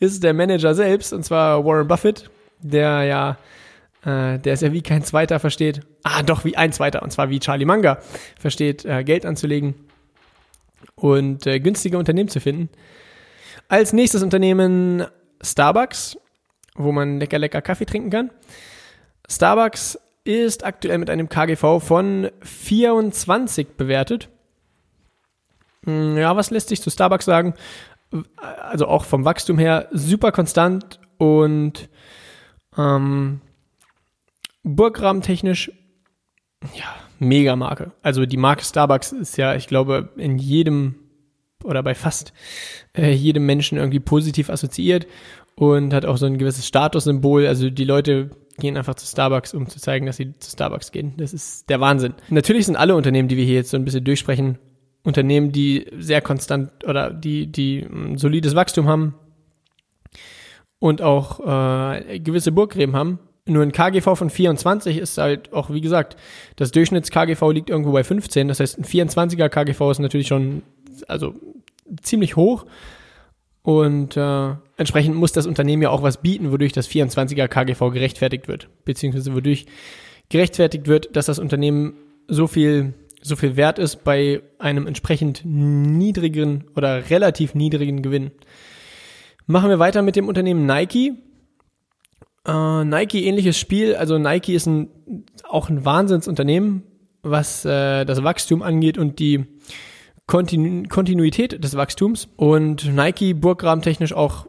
ist 0.00 0.22
der 0.22 0.34
Manager 0.34 0.74
selbst, 0.74 1.12
und 1.12 1.24
zwar 1.24 1.64
Warren 1.64 1.88
Buffett, 1.88 2.30
der 2.60 3.04
ja, 3.04 3.30
äh, 4.04 4.38
der 4.38 4.54
ist 4.54 4.62
ja 4.62 4.72
wie 4.72 4.82
kein 4.82 5.02
Zweiter 5.02 5.38
versteht, 5.38 5.82
ah, 6.02 6.22
doch, 6.22 6.44
wie 6.44 6.56
ein 6.56 6.72
Zweiter, 6.72 7.02
und 7.02 7.10
zwar 7.10 7.30
wie 7.30 7.40
Charlie 7.40 7.64
Munger 7.64 7.98
versteht, 8.38 8.84
äh, 8.84 9.04
Geld 9.04 9.26
anzulegen 9.26 9.74
und 10.94 11.46
äh, 11.46 11.60
günstige 11.60 11.98
Unternehmen 11.98 12.28
zu 12.28 12.40
finden. 12.40 12.68
Als 13.68 13.92
nächstes 13.92 14.22
Unternehmen 14.22 15.06
Starbucks, 15.42 16.18
wo 16.74 16.92
man 16.92 17.18
lecker, 17.18 17.38
lecker 17.38 17.62
Kaffee 17.62 17.86
trinken 17.86 18.10
kann. 18.10 18.30
Starbucks 19.28 19.98
ist 20.24 20.64
aktuell 20.64 20.98
mit 20.98 21.10
einem 21.10 21.28
KGV 21.28 21.80
von 21.80 22.30
24 22.42 23.76
bewertet. 23.76 24.28
Hm, 25.84 26.16
ja, 26.16 26.36
was 26.36 26.50
lässt 26.50 26.68
sich 26.68 26.80
zu 26.80 26.90
Starbucks 26.90 27.24
sagen? 27.24 27.54
Also 28.36 28.86
auch 28.86 29.04
vom 29.04 29.24
Wachstum 29.24 29.58
her 29.58 29.88
super 29.90 30.32
konstant 30.32 31.00
und 31.18 31.88
ähm, 32.76 33.40
Burggraben-technisch, 34.64 35.72
ja, 36.74 36.94
mega 37.18 37.56
Marke. 37.56 37.92
Also 38.02 38.26
die 38.26 38.36
Marke 38.36 38.64
Starbucks 38.64 39.12
ist 39.12 39.36
ja, 39.36 39.54
ich 39.54 39.66
glaube, 39.66 40.10
in 40.16 40.38
jedem 40.38 40.96
oder 41.64 41.82
bei 41.82 41.94
fast 41.94 42.32
äh, 42.96 43.12
jedem 43.12 43.46
Menschen 43.46 43.78
irgendwie 43.78 44.00
positiv 44.00 44.50
assoziiert 44.50 45.06
und 45.54 45.94
hat 45.94 46.04
auch 46.04 46.16
so 46.16 46.26
ein 46.26 46.38
gewisses 46.38 46.66
Statussymbol. 46.66 47.46
Also 47.46 47.70
die 47.70 47.84
Leute 47.84 48.30
gehen 48.58 48.76
einfach 48.76 48.94
zu 48.94 49.06
Starbucks, 49.06 49.54
um 49.54 49.68
zu 49.68 49.78
zeigen, 49.78 50.06
dass 50.06 50.16
sie 50.16 50.38
zu 50.38 50.50
Starbucks 50.50 50.92
gehen. 50.92 51.14
Das 51.16 51.32
ist 51.32 51.68
der 51.68 51.80
Wahnsinn. 51.80 52.14
Natürlich 52.28 52.66
sind 52.66 52.76
alle 52.76 52.94
Unternehmen, 52.94 53.28
die 53.28 53.36
wir 53.36 53.44
hier 53.44 53.54
jetzt 53.54 53.70
so 53.70 53.76
ein 53.76 53.84
bisschen 53.84 54.04
durchsprechen, 54.04 54.58
Unternehmen, 55.04 55.52
die 55.52 55.86
sehr 55.98 56.20
konstant 56.20 56.86
oder 56.86 57.12
die, 57.12 57.46
die 57.46 57.80
ein 57.80 58.18
solides 58.18 58.54
Wachstum 58.54 58.86
haben 58.86 59.14
und 60.78 61.02
auch 61.02 61.40
äh, 61.40 62.20
gewisse 62.20 62.52
Burggräben 62.52 62.94
haben. 62.94 63.18
Nur 63.44 63.64
ein 63.64 63.72
KGV 63.72 64.16
von 64.16 64.30
24 64.30 64.98
ist 64.98 65.18
halt 65.18 65.52
auch, 65.52 65.70
wie 65.70 65.80
gesagt, 65.80 66.16
das 66.54 66.70
Durchschnitts-KGV 66.70 67.52
liegt 67.52 67.70
irgendwo 67.70 67.90
bei 67.90 68.04
15. 68.04 68.46
Das 68.46 68.60
heißt, 68.60 68.78
ein 68.78 68.84
24er 68.84 69.48
KGV 69.48 69.90
ist 69.90 69.98
natürlich 69.98 70.28
schon, 70.28 70.62
also 71.08 71.34
ziemlich 72.02 72.36
hoch. 72.36 72.66
Und 73.62 74.16
äh, 74.16 74.54
entsprechend 74.76 75.14
muss 75.14 75.32
das 75.32 75.46
Unternehmen 75.46 75.82
ja 75.82 75.90
auch 75.90 76.02
was 76.02 76.20
bieten, 76.20 76.50
wodurch 76.50 76.72
das 76.72 76.88
24er 76.88 77.46
KGV 77.46 77.92
gerechtfertigt 77.92 78.48
wird. 78.48 78.68
Beziehungsweise 78.84 79.34
wodurch 79.34 79.66
gerechtfertigt 80.28 80.88
wird, 80.88 81.14
dass 81.14 81.26
das 81.26 81.38
Unternehmen 81.38 81.94
so 82.26 82.48
viel, 82.48 82.94
so 83.20 83.36
viel 83.36 83.56
wert 83.56 83.78
ist 83.78 84.02
bei 84.02 84.42
einem 84.58 84.86
entsprechend 84.86 85.42
niedrigen 85.44 86.64
oder 86.74 87.10
relativ 87.10 87.54
niedrigen 87.54 88.02
Gewinn. 88.02 88.32
Machen 89.46 89.70
wir 89.70 89.78
weiter 89.78 90.02
mit 90.02 90.16
dem 90.16 90.28
Unternehmen 90.28 90.66
Nike. 90.66 91.12
Äh, 92.46 92.84
Nike 92.84 93.26
ähnliches 93.26 93.58
Spiel. 93.58 93.94
Also 93.94 94.18
Nike 94.18 94.54
ist 94.54 94.66
ein, 94.66 94.88
auch 95.48 95.68
ein 95.68 95.84
Wahnsinnsunternehmen, 95.84 96.82
was 97.22 97.64
äh, 97.64 98.04
das 98.04 98.24
Wachstum 98.24 98.62
angeht 98.62 98.98
und 98.98 99.20
die 99.20 99.46
Kontinu 100.26 100.88
Kontinuität 100.88 101.62
des 101.62 101.76
Wachstums. 101.76 102.28
Und 102.36 102.92
Nike 102.94 103.34
burggrabentechnisch 103.34 104.12
auch 104.12 104.46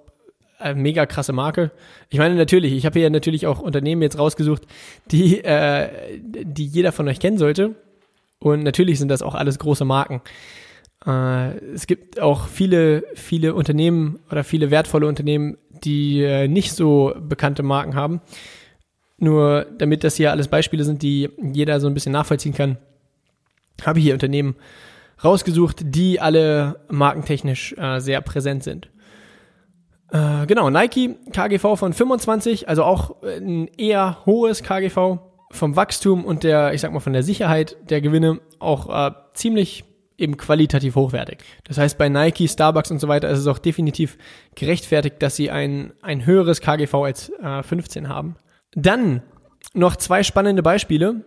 eine 0.59 0.79
mega 0.79 1.05
krasse 1.05 1.33
Marke. 1.33 1.71
Ich 2.09 2.19
meine 2.19 2.35
natürlich, 2.35 2.73
ich 2.73 2.85
habe 2.85 2.99
hier 2.99 3.09
natürlich 3.09 3.47
auch 3.47 3.59
Unternehmen 3.59 4.01
jetzt 4.01 4.17
rausgesucht, 4.17 4.63
die, 5.11 5.43
äh, 5.43 5.89
die 6.21 6.65
jeder 6.65 6.91
von 6.91 7.07
euch 7.07 7.19
kennen 7.19 7.37
sollte. 7.37 7.75
Und 8.39 8.63
natürlich 8.63 8.99
sind 8.99 9.09
das 9.09 9.21
auch 9.21 9.35
alles 9.35 9.59
große 9.59 9.85
Marken. 9.85 10.21
Äh, 11.05 11.57
es 11.73 11.87
gibt 11.87 12.19
auch 12.21 12.47
viele, 12.47 13.03
viele 13.15 13.53
Unternehmen 13.53 14.19
oder 14.31 14.43
viele 14.43 14.71
wertvolle 14.71 15.07
Unternehmen, 15.07 15.57
die 15.83 16.21
äh, 16.21 16.47
nicht 16.47 16.73
so 16.73 17.13
bekannte 17.19 17.63
Marken 17.63 17.95
haben. 17.95 18.21
Nur 19.17 19.65
damit 19.77 20.03
das 20.03 20.15
hier 20.15 20.31
alles 20.31 20.47
Beispiele 20.47 20.83
sind, 20.83 21.01
die 21.01 21.29
jeder 21.53 21.79
so 21.79 21.87
ein 21.87 21.93
bisschen 21.93 22.11
nachvollziehen 22.11 22.53
kann, 22.53 22.77
habe 23.81 23.99
ich 23.99 24.05
hier 24.05 24.13
Unternehmen 24.13 24.55
rausgesucht, 25.23 25.81
die 25.83 26.19
alle 26.19 26.79
markentechnisch 26.89 27.75
äh, 27.77 27.99
sehr 27.99 28.21
präsent 28.21 28.63
sind. 28.63 28.89
Äh, 30.11 30.45
genau, 30.45 30.69
Nike, 30.69 31.15
KGV 31.31 31.75
von 31.75 31.93
25, 31.93 32.69
also 32.69 32.83
auch 32.83 33.23
ein 33.23 33.67
eher 33.77 34.19
hohes 34.25 34.61
KGV 34.61 35.19
vom 35.51 35.75
Wachstum 35.75 36.25
und 36.25 36.43
der, 36.43 36.73
ich 36.73 36.81
sag 36.81 36.91
mal, 36.91 36.99
von 36.99 37.13
der 37.13 37.23
Sicherheit 37.23 37.77
der 37.89 38.01
Gewinne 38.01 38.39
auch 38.59 38.89
äh, 38.89 39.11
ziemlich 39.33 39.85
eben 40.17 40.37
qualitativ 40.37 40.95
hochwertig. 40.95 41.39
Das 41.63 41.77
heißt, 41.77 41.97
bei 41.97 42.09
Nike, 42.09 42.47
Starbucks 42.47 42.91
und 42.91 42.99
so 42.99 43.07
weiter 43.07 43.29
ist 43.29 43.39
es 43.39 43.47
auch 43.47 43.59
definitiv 43.59 44.17
gerechtfertigt, 44.55 45.15
dass 45.19 45.35
sie 45.35 45.49
ein, 45.49 45.93
ein 46.01 46.25
höheres 46.25 46.61
KGV 46.61 46.93
als 46.93 47.29
äh, 47.41 47.63
15 47.63 48.07
haben. 48.07 48.35
Dann 48.75 49.23
noch 49.73 49.95
zwei 49.95 50.23
spannende 50.23 50.63
Beispiele, 50.63 51.23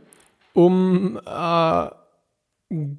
um 0.55 1.19
äh, 1.26 1.88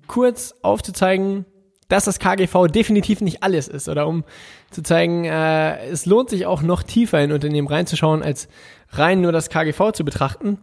kurz 0.08 0.56
aufzuzeigen, 0.62 1.46
dass 1.90 2.06
das 2.06 2.20
KGV 2.20 2.68
definitiv 2.68 3.22
nicht 3.22 3.44
alles 3.44 3.68
ist 3.68 3.88
oder 3.88 4.08
um 4.08 4.24
zu 4.72 4.84
zeigen, 4.84 5.26
äh, 5.26 5.86
es 5.88 6.06
lohnt 6.06 6.30
sich 6.30 6.46
auch 6.46 6.62
noch 6.62 6.84
tiefer 6.84 7.22
in 7.22 7.32
Unternehmen 7.32 7.68
reinzuschauen, 7.68 8.24
als 8.24 8.50
rein 8.90 9.22
nur 9.22 9.32
das 9.32 9.50
KGV 9.50 9.92
zu 9.94 10.04
betrachten. 10.04 10.60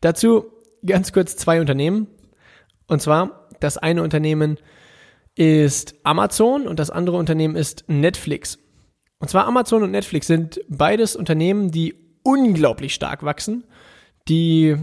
Dazu 0.00 0.46
ganz 0.84 1.12
kurz 1.12 1.36
zwei 1.36 1.60
Unternehmen. 1.60 2.06
Und 2.86 3.02
zwar 3.02 3.48
das 3.60 3.78
eine 3.78 4.02
Unternehmen 4.02 4.58
ist 5.34 5.94
Amazon 6.02 6.66
und 6.66 6.78
das 6.78 6.90
andere 6.90 7.16
Unternehmen 7.16 7.56
ist 7.56 7.84
Netflix. 7.88 8.58
Und 9.18 9.28
zwar 9.28 9.46
Amazon 9.46 9.82
und 9.82 9.90
Netflix 9.90 10.26
sind 10.26 10.60
beides 10.68 11.14
Unternehmen, 11.14 11.70
die 11.70 11.94
unglaublich 12.22 12.94
stark 12.94 13.22
wachsen, 13.22 13.64
die 14.28 14.76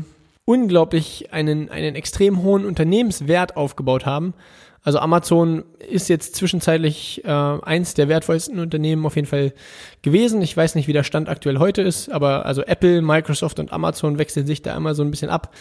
unglaublich 0.47 1.33
einen, 1.33 1.69
einen 1.69 1.95
extrem 1.95 2.41
hohen 2.41 2.65
Unternehmenswert 2.65 3.57
aufgebaut 3.57 4.05
haben. 4.05 4.33
Also 4.81 4.99
Amazon 4.99 5.65
ist 5.89 6.07
jetzt 6.07 6.35
zwischenzeitlich 6.35 7.23
äh, 7.25 7.29
eins 7.29 7.93
der 7.93 8.07
wertvollsten 8.07 8.59
Unternehmen 8.59 9.05
auf 9.05 9.15
jeden 9.15 9.27
Fall 9.27 9.53
gewesen. 10.01 10.41
Ich 10.41 10.55
weiß 10.55 10.75
nicht, 10.75 10.87
wie 10.87 10.93
der 10.93 11.03
Stand 11.03 11.27
aktuell 11.27 11.59
heute 11.59 11.81
ist, 11.81 12.09
aber 12.09 12.45
also 12.45 12.61
Apple, 12.63 13.01
Microsoft 13.01 13.59
und 13.59 13.73
Amazon 13.73 14.17
wechseln 14.17 14.47
sich 14.47 14.61
da 14.61 14.75
immer 14.77 14.95
so 14.95 15.03
ein 15.03 15.11
bisschen 15.11 15.29
ab 15.29 15.53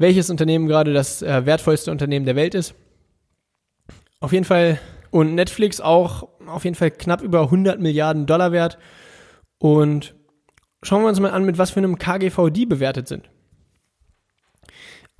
welches 0.00 0.30
Unternehmen 0.30 0.66
gerade 0.66 0.94
das 0.94 1.20
äh, 1.20 1.44
wertvollste 1.44 1.90
Unternehmen 1.90 2.24
der 2.24 2.34
Welt 2.34 2.54
ist. 2.54 2.74
Auf 4.18 4.32
jeden 4.32 4.46
Fall 4.46 4.80
und 5.10 5.34
Netflix 5.34 5.80
auch 5.80 6.28
auf 6.46 6.64
jeden 6.64 6.76
Fall 6.76 6.90
knapp 6.90 7.20
über 7.20 7.42
100 7.42 7.80
Milliarden 7.80 8.26
Dollar 8.26 8.50
wert. 8.50 8.78
Und 9.58 10.14
schauen 10.82 11.02
wir 11.02 11.08
uns 11.08 11.20
mal 11.20 11.32
an, 11.32 11.44
mit 11.44 11.58
was 11.58 11.70
für 11.70 11.80
einem 11.80 11.98
KGV 11.98 12.48
die 12.50 12.64
bewertet 12.64 13.08
sind. 13.08 13.28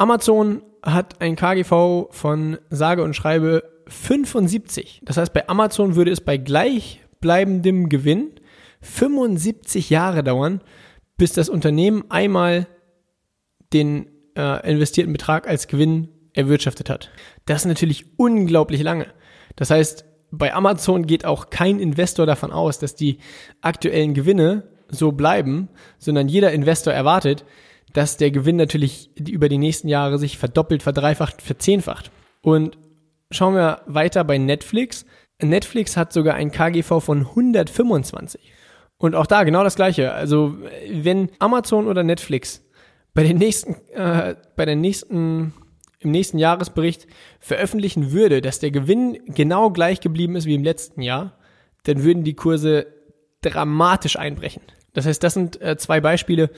Amazon 0.01 0.63
hat 0.83 1.21
ein 1.21 1.37
KGV 1.37 2.09
von 2.11 2.59
sage 2.71 3.05
und 3.05 3.15
schreibe 3.15 3.65
75. 3.87 5.03
Das 5.05 5.19
heißt, 5.19 5.35
bei 5.35 5.47
Amazon 5.47 5.95
würde 5.95 6.11
es 6.11 6.23
bei 6.23 6.39
gleichbleibendem 6.39 7.91
Gewinn 7.91 8.31
75 8.81 9.91
Jahre 9.91 10.25
dauern, 10.25 10.63
bis 11.19 11.35
das 11.35 11.51
Unternehmen 11.51 12.05
einmal 12.09 12.67
den 13.75 14.07
äh, 14.39 14.71
investierten 14.71 15.13
Betrag 15.13 15.47
als 15.47 15.69
Gewinn 15.69 16.09
erwirtschaftet 16.33 16.89
hat. 16.89 17.11
Das 17.45 17.63
ist 17.63 17.67
natürlich 17.67 18.19
unglaublich 18.19 18.83
lange. 18.83 19.07
Das 19.57 19.69
heißt, 19.69 20.07
bei 20.31 20.55
Amazon 20.55 21.07
geht 21.07 21.27
auch 21.27 21.51
kein 21.51 21.79
Investor 21.79 22.25
davon 22.25 22.53
aus, 22.53 22.79
dass 22.79 22.95
die 22.95 23.19
aktuellen 23.61 24.15
Gewinne 24.15 24.63
so 24.89 25.13
bleiben, 25.13 25.69
sondern 25.99 26.27
jeder 26.27 26.53
Investor 26.53 26.95
erwartet, 26.95 27.45
dass 27.93 28.17
der 28.17 28.31
Gewinn 28.31 28.57
natürlich 28.57 29.11
über 29.19 29.49
die 29.49 29.59
nächsten 29.59 29.89
Jahre 29.89 30.19
sich 30.19 30.39
verdoppelt, 30.39 30.83
verdreifacht, 30.83 31.43
verzehnfacht. 31.43 32.11
Und 32.43 32.79
schauen 33.31 33.55
wir 33.55 33.83
weiter 33.87 34.25
bei 34.25 34.39
Netflix. 34.39 35.05
Netflix 35.43 35.97
hat 35.97 36.13
sogar 36.13 36.35
ein 36.35 36.53
KGV 36.53 37.01
von 37.01 37.21
125. 37.21 38.53
Und 38.99 39.15
auch 39.15 39.27
da 39.27 39.45
genau 39.45 39.65
das 39.65 39.77
gleiche. 39.77 40.13
Also 40.13 40.57
wenn 40.91 41.31
Amazon 41.39 41.87
oder 41.87 42.03
Netflix 42.03 42.63
bei 43.15 43.23
den 43.23 43.39
nächsten, 43.39 43.75
äh, 43.93 44.37
bei 44.57 44.67
den 44.67 44.81
nächsten, 44.81 45.55
im 46.01 46.11
nächsten 46.11 46.39
Jahresbericht 46.39 47.07
veröffentlichen 47.41 48.13
würde, 48.13 48.41
dass 48.41 48.59
der 48.59 48.71
Gewinn 48.71 49.19
genau 49.27 49.71
gleich 49.71 50.01
geblieben 50.01 50.37
ist 50.37 50.47
wie 50.47 50.55
im 50.55 50.65
letzten 50.65 51.03
Jahr, 51.03 51.39
dann 51.85 52.05
würden 52.05 52.25
die 52.25 52.35
Kurse 52.35 52.87
dramatisch 53.41 54.17
einbrechen. 54.17 54.63
Das 54.93 55.07
heißt, 55.07 55.23
das 55.23 55.35
sind 55.35 55.61
äh, 55.63 55.77
zwei 55.77 56.01
Beispiele, 56.01 56.51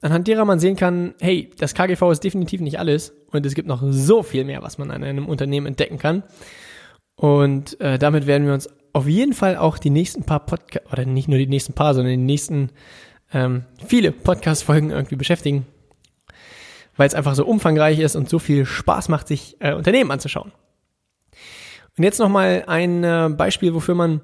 anhand 0.00 0.28
derer 0.28 0.44
man 0.44 0.60
sehen 0.60 0.76
kann, 0.76 1.14
hey, 1.20 1.50
das 1.58 1.74
KGV 1.74 2.10
ist 2.10 2.24
definitiv 2.24 2.60
nicht 2.60 2.78
alles 2.78 3.12
und 3.30 3.44
es 3.46 3.54
gibt 3.54 3.68
noch 3.68 3.82
so 3.90 4.22
viel 4.22 4.44
mehr, 4.44 4.62
was 4.62 4.78
man 4.78 4.90
an 4.90 5.04
einem 5.04 5.26
Unternehmen 5.26 5.66
entdecken 5.66 5.98
kann. 5.98 6.22
Und 7.16 7.80
äh, 7.80 7.98
damit 7.98 8.26
werden 8.26 8.46
wir 8.46 8.54
uns 8.54 8.68
auf 8.92 9.06
jeden 9.06 9.34
Fall 9.34 9.56
auch 9.56 9.78
die 9.78 9.90
nächsten 9.90 10.24
paar 10.24 10.46
Podcasts, 10.46 10.90
oder 10.92 11.04
nicht 11.04 11.28
nur 11.28 11.38
die 11.38 11.46
nächsten 11.46 11.74
paar, 11.74 11.94
sondern 11.94 12.12
die 12.12 12.16
nächsten 12.16 12.70
ähm, 13.32 13.64
viele 13.86 14.10
Podcast-Folgen 14.10 14.90
irgendwie 14.90 15.16
beschäftigen 15.16 15.66
weil 17.00 17.06
es 17.06 17.14
einfach 17.14 17.34
so 17.34 17.46
umfangreich 17.46 17.98
ist 17.98 18.14
und 18.14 18.28
so 18.28 18.38
viel 18.38 18.66
Spaß 18.66 19.08
macht, 19.08 19.26
sich 19.26 19.56
äh, 19.60 19.72
Unternehmen 19.72 20.10
anzuschauen. 20.10 20.52
Und 21.96 22.04
jetzt 22.04 22.18
nochmal 22.18 22.64
ein 22.66 23.02
äh, 23.02 23.30
Beispiel, 23.34 23.72
wofür 23.72 23.94
man 23.94 24.20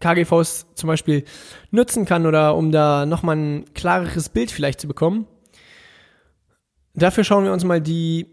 KGVs 0.00 0.66
zum 0.74 0.86
Beispiel 0.86 1.24
nutzen 1.70 2.04
kann 2.04 2.26
oder 2.26 2.56
um 2.56 2.72
da 2.72 3.06
nochmal 3.06 3.36
ein 3.36 3.64
klareres 3.74 4.28
Bild 4.28 4.50
vielleicht 4.50 4.80
zu 4.80 4.88
bekommen. 4.88 5.26
Dafür 6.94 7.24
schauen 7.24 7.44
wir 7.44 7.52
uns 7.52 7.64
mal 7.64 7.80
die 7.80 8.26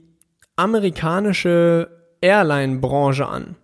amerikanische 0.56 1.90
Airline-Branche 2.22 3.28
an. 3.28 3.56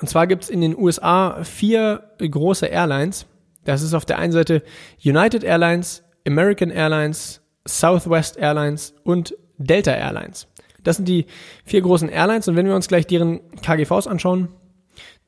Und 0.00 0.08
zwar 0.08 0.26
gibt 0.26 0.44
es 0.44 0.50
in 0.50 0.60
den 0.60 0.76
USA 0.76 1.42
vier 1.44 2.10
große 2.18 2.66
Airlines. 2.66 3.26
Das 3.64 3.82
ist 3.82 3.94
auf 3.94 4.04
der 4.04 4.18
einen 4.18 4.32
Seite 4.32 4.62
United 5.04 5.44
Airlines, 5.44 6.02
American 6.26 6.70
Airlines, 6.70 7.42
Southwest 7.66 8.36
Airlines 8.36 8.94
und 9.04 9.34
Delta 9.58 9.92
Airlines. 9.92 10.46
Das 10.84 10.96
sind 10.96 11.08
die 11.08 11.26
vier 11.64 11.82
großen 11.82 12.08
Airlines 12.08 12.48
und 12.48 12.56
wenn 12.56 12.66
wir 12.66 12.74
uns 12.74 12.88
gleich 12.88 13.06
deren 13.06 13.40
KGVs 13.60 14.06
anschauen, 14.06 14.48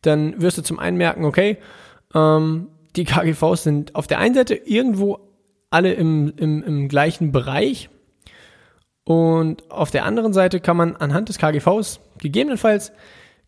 dann 0.03 0.41
wirst 0.41 0.59
du 0.59 0.63
zum 0.63 0.79
einen 0.79 0.97
merken, 0.97 1.25
okay, 1.25 1.59
ähm, 2.15 2.69
die 2.97 3.05
KGVs 3.05 3.63
sind 3.63 3.95
auf 3.95 4.07
der 4.07 4.19
einen 4.19 4.35
Seite 4.35 4.55
irgendwo 4.55 5.21
alle 5.71 5.93
im, 5.93 6.33
im, 6.37 6.63
im 6.63 6.89
gleichen 6.89 7.33
Bereich 7.33 7.89
und 9.11 9.69
auf 9.73 9.91
der 9.91 10.05
anderen 10.05 10.33
Seite 10.33 10.61
kann 10.61 10.77
man 10.77 10.95
anhand 10.95 11.29
des 11.29 11.39
KGVs 11.39 11.99
gegebenenfalls 12.19 12.93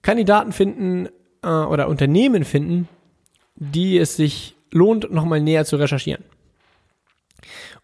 Kandidaten 0.02 0.50
finden 0.50 1.09
äh, 1.44 1.47
oder 1.47 1.87
Unternehmen 1.87 2.44
finden, 2.44 2.88
die 3.54 3.97
es 3.97 4.16
sich 4.16 4.56
lohnt, 4.73 5.12
nochmal 5.12 5.40
näher 5.40 5.64
zu 5.64 5.76
recherchieren. 5.76 6.25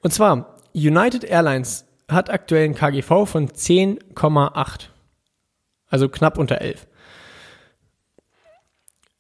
Und 0.01 0.13
zwar 0.13 0.57
United 0.75 1.23
Airlines 1.23 1.87
hat 2.09 2.31
aktuell 2.31 2.65
ein 2.65 2.75
KGV 2.75 3.27
von 3.27 3.49
10,8. 3.49 4.89
Also 5.89 6.09
knapp 6.09 6.37
unter 6.37 6.61
11. 6.61 6.88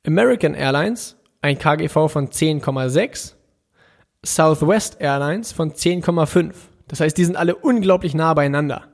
American 0.07 0.55
Airlines 0.55 1.17
ein 1.41 1.59
KGV 1.59 2.09
von 2.09 2.29
10,6. 2.29 3.35
Southwest 4.25 5.01
Airlines 5.01 5.53
von 5.53 5.73
10,5. 5.73 6.53
Das 6.89 7.01
heißt, 7.01 7.17
die 7.17 7.25
sind 7.25 7.37
alle 7.37 7.55
unglaublich 7.55 8.15
nah 8.15 8.35
beieinander. 8.35 8.89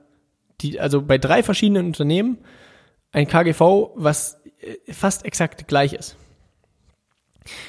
Die, 0.61 0.79
also 0.79 1.03
bei 1.03 1.19
drei 1.19 1.43
verschiedenen 1.43 1.87
Unternehmen 1.87 2.39
ein 3.13 3.27
KGV, 3.27 3.93
was 3.95 4.41
äh, 4.61 4.93
fast 4.93 5.25
exakt 5.25 5.67
gleich 5.69 5.93
ist. 5.93 6.17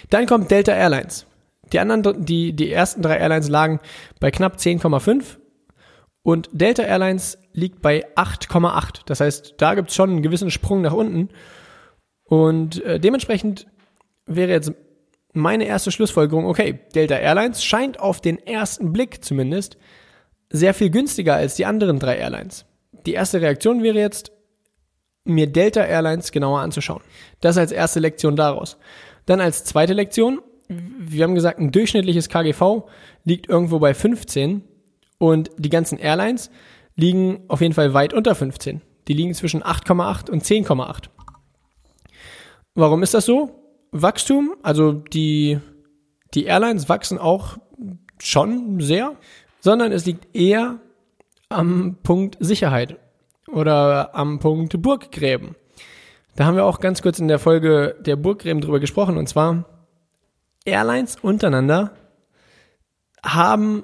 Dann 0.09 0.25
kommt 0.25 0.51
Delta 0.51 0.73
Airlines. 0.73 1.25
Die 1.71 1.79
anderen, 1.79 2.25
die, 2.25 2.53
die 2.53 2.71
ersten 2.71 3.01
drei 3.01 3.17
Airlines 3.17 3.49
lagen 3.49 3.79
bei 4.19 4.31
knapp 4.31 4.57
10,5 4.57 5.37
und 6.23 6.49
Delta 6.53 6.83
Airlines 6.83 7.37
liegt 7.53 7.81
bei 7.81 8.05
8,8. 8.15 9.01
Das 9.05 9.19
heißt, 9.19 9.55
da 9.57 9.75
gibt 9.75 9.89
es 9.89 9.95
schon 9.95 10.09
einen 10.09 10.21
gewissen 10.21 10.51
Sprung 10.51 10.81
nach 10.81 10.93
unten. 10.93 11.29
Und 12.25 12.84
äh, 12.84 13.00
dementsprechend 13.00 13.67
wäre 14.25 14.51
jetzt 14.51 14.74
meine 15.34 15.65
erste 15.65 15.91
Schlussfolgerung, 15.91 16.46
okay, 16.46 16.79
Delta 16.96 17.15
Airlines 17.15 17.63
scheint 17.63 18.00
auf 18.00 18.22
den 18.22 18.39
ersten 18.39 18.94
Blick 18.94 19.24
zumindest 19.24 19.77
sehr 20.50 20.74
viel 20.74 20.89
günstiger 20.89 21.36
als 21.36 21.55
die 21.55 21.65
anderen 21.65 22.00
drei 22.00 22.17
Airlines. 22.17 22.65
Die 23.05 23.13
erste 23.13 23.41
Reaktion 23.41 23.84
wäre 23.84 24.00
jetzt, 24.00 24.32
mir 25.25 25.48
Delta 25.48 25.84
Airlines 25.84 26.32
genauer 26.32 26.60
anzuschauen. 26.60 27.01
Das 27.41 27.58
als 27.58 27.72
erste 27.72 28.00
Lektion 28.00 28.36
daraus. 28.36 28.77
Dann 29.25 29.41
als 29.41 29.63
zweite 29.63 29.94
Lektion, 29.94 30.39
wir 30.67 31.24
haben 31.24 31.36
gesagt, 31.36 31.60
ein 31.60 31.72
durchschnittliches 31.72 32.29
KGV 32.29 32.84
liegt 33.24 33.50
irgendwo 33.50 33.79
bei 33.79 33.94
15 33.94 34.63
und 35.17 35.50
die 35.58 35.70
ganzen 35.70 35.98
Airlines 35.98 36.51
liegen 36.96 37.44
auf 37.48 37.62
jeden 37.62 37.74
Fall 37.74 37.94
weit 37.94 38.13
unter 38.13 38.36
15. 38.36 38.82
Die 39.08 39.13
liegen 39.13 39.34
zwischen 39.34 39.63
8,8 39.63 40.29
und 40.29 40.44
10,8. 40.44 41.10
Warum 42.75 43.03
ist 43.03 43.13
das 43.13 43.25
so? 43.25 43.51
Wachstum, 43.91 44.53
also 44.62 44.91
die, 44.91 45.60
die 46.34 46.44
Airlines 46.44 46.89
wachsen 46.89 47.17
auch 47.17 47.58
schon 48.20 48.82
sehr, 48.82 49.15
sondern 49.62 49.94
es 49.94 50.05
liegt 50.05 50.36
eher 50.36 50.79
am 51.48 51.98
Punkt 52.03 52.36
Sicherheit 52.41 52.98
oder 53.48 54.13
am 54.13 54.39
Punkt 54.39 54.82
Burggräben. 54.82 55.55
Da 56.36 56.46
haben 56.46 56.58
wir 56.58 56.65
auch 56.65 56.82
ganz 56.82 57.01
kurz 57.01 57.17
in 57.20 57.29
der 57.29 57.39
Folge 57.39 57.96
der 58.01 58.17
Burggräben 58.17 58.60
drüber 58.62 58.82
gesprochen 58.82 59.15
und 59.15 59.29
zwar 59.29 59.63
Airlines 60.65 61.15
untereinander 61.22 61.94
haben 63.24 63.84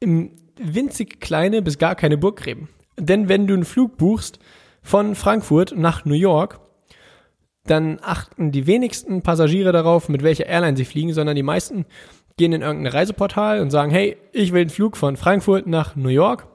winzig 0.00 1.20
kleine 1.20 1.62
bis 1.62 1.78
gar 1.78 1.96
keine 1.96 2.16
Burggräben. 2.16 2.68
Denn 2.96 3.28
wenn 3.28 3.48
du 3.48 3.54
einen 3.54 3.64
Flug 3.64 3.96
buchst 3.96 4.38
von 4.82 5.16
Frankfurt 5.16 5.76
nach 5.76 6.04
New 6.04 6.14
York, 6.14 6.60
dann 7.70 7.98
achten 8.02 8.50
die 8.50 8.66
wenigsten 8.66 9.22
Passagiere 9.22 9.72
darauf, 9.72 10.08
mit 10.08 10.22
welcher 10.22 10.46
Airline 10.46 10.76
sie 10.76 10.84
fliegen, 10.84 11.12
sondern 11.12 11.36
die 11.36 11.42
meisten 11.42 11.86
gehen 12.36 12.52
in 12.52 12.62
irgendein 12.62 12.92
Reiseportal 12.92 13.60
und 13.60 13.70
sagen, 13.70 13.90
hey, 13.90 14.16
ich 14.32 14.52
will 14.52 14.62
einen 14.62 14.70
Flug 14.70 14.96
von 14.96 15.16
Frankfurt 15.16 15.66
nach 15.66 15.96
New 15.96 16.08
York, 16.08 16.46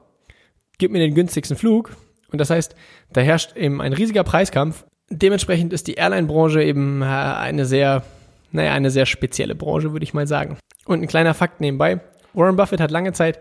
gib 0.78 0.90
mir 0.90 0.98
den 0.98 1.14
günstigsten 1.14 1.56
Flug. 1.56 1.96
Und 2.32 2.40
das 2.40 2.50
heißt, 2.50 2.74
da 3.12 3.20
herrscht 3.20 3.56
eben 3.56 3.80
ein 3.80 3.92
riesiger 3.92 4.24
Preiskampf. 4.24 4.84
Dementsprechend 5.10 5.72
ist 5.72 5.86
die 5.86 5.94
Airline-Branche 5.94 6.62
eben 6.62 7.02
äh, 7.02 7.04
eine 7.04 7.66
sehr, 7.66 8.02
naja, 8.50 8.72
eine 8.72 8.90
sehr 8.90 9.06
spezielle 9.06 9.54
Branche, 9.54 9.92
würde 9.92 10.04
ich 10.04 10.14
mal 10.14 10.26
sagen. 10.26 10.56
Und 10.86 11.02
ein 11.02 11.06
kleiner 11.06 11.34
Fakt 11.34 11.60
nebenbei. 11.60 12.00
Warren 12.32 12.56
Buffett 12.56 12.80
hat 12.80 12.90
lange 12.90 13.12
Zeit 13.12 13.38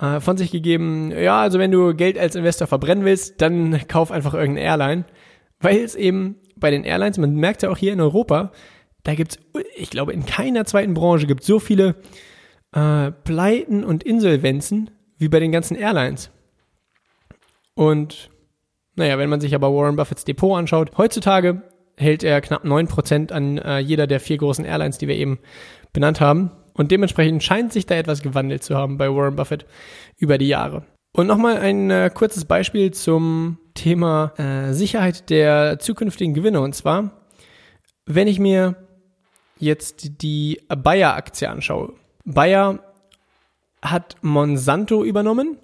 äh, 0.00 0.20
von 0.20 0.36
sich 0.36 0.50
gegeben, 0.50 1.12
ja, 1.12 1.40
also 1.40 1.58
wenn 1.58 1.70
du 1.70 1.94
Geld 1.94 2.18
als 2.18 2.34
Investor 2.34 2.66
verbrennen 2.66 3.04
willst, 3.04 3.40
dann 3.40 3.86
kauf 3.88 4.10
einfach 4.10 4.34
irgendeine 4.34 4.66
Airline. 4.66 5.04
Weil 5.64 5.78
es 5.78 5.94
eben 5.94 6.36
bei 6.56 6.70
den 6.70 6.84
Airlines, 6.84 7.16
man 7.16 7.36
merkt 7.36 7.62
ja 7.62 7.70
auch 7.70 7.78
hier 7.78 7.94
in 7.94 8.00
Europa, 8.00 8.52
da 9.02 9.14
gibt's, 9.14 9.38
ich 9.76 9.88
glaube, 9.88 10.12
in 10.12 10.26
keiner 10.26 10.66
zweiten 10.66 10.92
Branche 10.92 11.26
gibt 11.26 11.40
es 11.40 11.46
so 11.46 11.58
viele 11.58 11.96
äh, 12.72 13.10
Pleiten 13.10 13.82
und 13.82 14.02
Insolvenzen 14.02 14.90
wie 15.16 15.28
bei 15.28 15.40
den 15.40 15.52
ganzen 15.52 15.74
Airlines. 15.74 16.30
Und 17.72 18.30
naja, 18.94 19.16
wenn 19.16 19.30
man 19.30 19.40
sich 19.40 19.54
aber 19.54 19.72
Warren 19.72 19.96
Buffetts 19.96 20.24
Depot 20.24 20.58
anschaut, 20.58 20.98
heutzutage 20.98 21.62
hält 21.96 22.22
er 22.24 22.42
knapp 22.42 22.64
9% 22.64 23.32
an 23.32 23.56
äh, 23.56 23.78
jeder 23.78 24.06
der 24.06 24.20
vier 24.20 24.36
großen 24.36 24.66
Airlines, 24.66 24.98
die 24.98 25.08
wir 25.08 25.16
eben 25.16 25.38
benannt 25.94 26.20
haben. 26.20 26.50
Und 26.74 26.90
dementsprechend 26.90 27.42
scheint 27.42 27.72
sich 27.72 27.86
da 27.86 27.94
etwas 27.94 28.20
gewandelt 28.20 28.62
zu 28.62 28.76
haben 28.76 28.98
bei 28.98 29.08
Warren 29.08 29.36
Buffett 29.36 29.64
über 30.18 30.36
die 30.36 30.48
Jahre. 30.48 30.84
Und 31.16 31.26
nochmal 31.26 31.56
ein 31.56 31.90
äh, 31.90 32.10
kurzes 32.12 32.44
Beispiel 32.44 32.90
zum 32.90 33.56
Thema 33.74 34.32
äh, 34.38 34.72
Sicherheit 34.72 35.30
der 35.30 35.78
zukünftigen 35.78 36.34
Gewinne. 36.34 36.60
Und 36.60 36.74
zwar, 36.74 37.10
wenn 38.06 38.28
ich 38.28 38.38
mir 38.38 38.76
jetzt 39.58 40.22
die 40.22 40.60
Bayer-Aktie 40.68 41.48
anschaue. 41.48 41.94
Bayer 42.24 42.80
hat 43.82 44.16
Monsanto 44.22 45.04
übernommen 45.04 45.58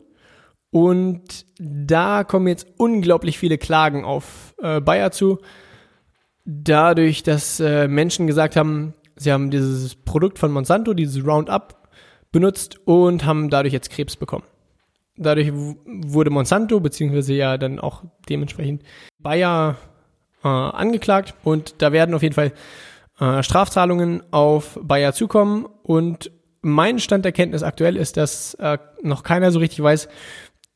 und 0.71 1.47
da 1.59 2.25
kommen 2.25 2.49
jetzt 2.49 2.67
unglaublich 2.77 3.39
viele 3.39 3.59
Klagen 3.59 4.05
auf 4.05 4.55
äh, 4.63 4.81
Bayer 4.81 5.11
zu. 5.11 5.39
Dadurch, 6.45 7.23
dass 7.23 7.61
äh, 7.61 7.89
Menschen 7.89 8.27
gesagt 8.27 8.57
haben, 8.57 8.95
sie 9.17 9.33
haben 9.33 9.51
dieses 9.51 9.95
Produkt 9.95 10.39
von 10.39 10.53
Monsanto, 10.53 10.95
dieses 10.95 11.25
Roundup, 11.25 11.89
benutzt 12.33 12.79
und 12.87 13.25
haben 13.25 13.51
dadurch 13.51 13.73
jetzt 13.73 13.91
Krebs 13.91 14.17
bekommen. 14.17 14.45
Dadurch 15.23 15.53
wurde 15.53 16.31
Monsanto, 16.31 16.81
beziehungsweise 16.81 17.35
ja 17.35 17.59
dann 17.59 17.79
auch 17.79 18.05
dementsprechend 18.29 18.83
Bayer 19.19 19.77
äh, 20.43 20.49
angeklagt 20.49 21.35
und 21.45 21.83
da 21.83 21.93
werden 21.93 22.15
auf 22.15 22.23
jeden 22.23 22.35
Fall 22.35 22.53
äh, 23.21 23.43
Strafzahlungen 23.43 24.23
auf 24.31 24.79
Bayer 24.83 25.13
zukommen 25.13 25.67
und 25.83 26.31
mein 26.63 26.99
Stand 26.99 27.27
der 27.27 27.33
Kenntnis 27.33 27.63
aktuell 27.63 27.97
ist, 27.97 28.17
dass 28.17 28.55
äh, 28.55 28.79
noch 29.03 29.23
keiner 29.23 29.53
so 29.53 29.59
richtig 29.59 29.83
weiß, 29.83 30.09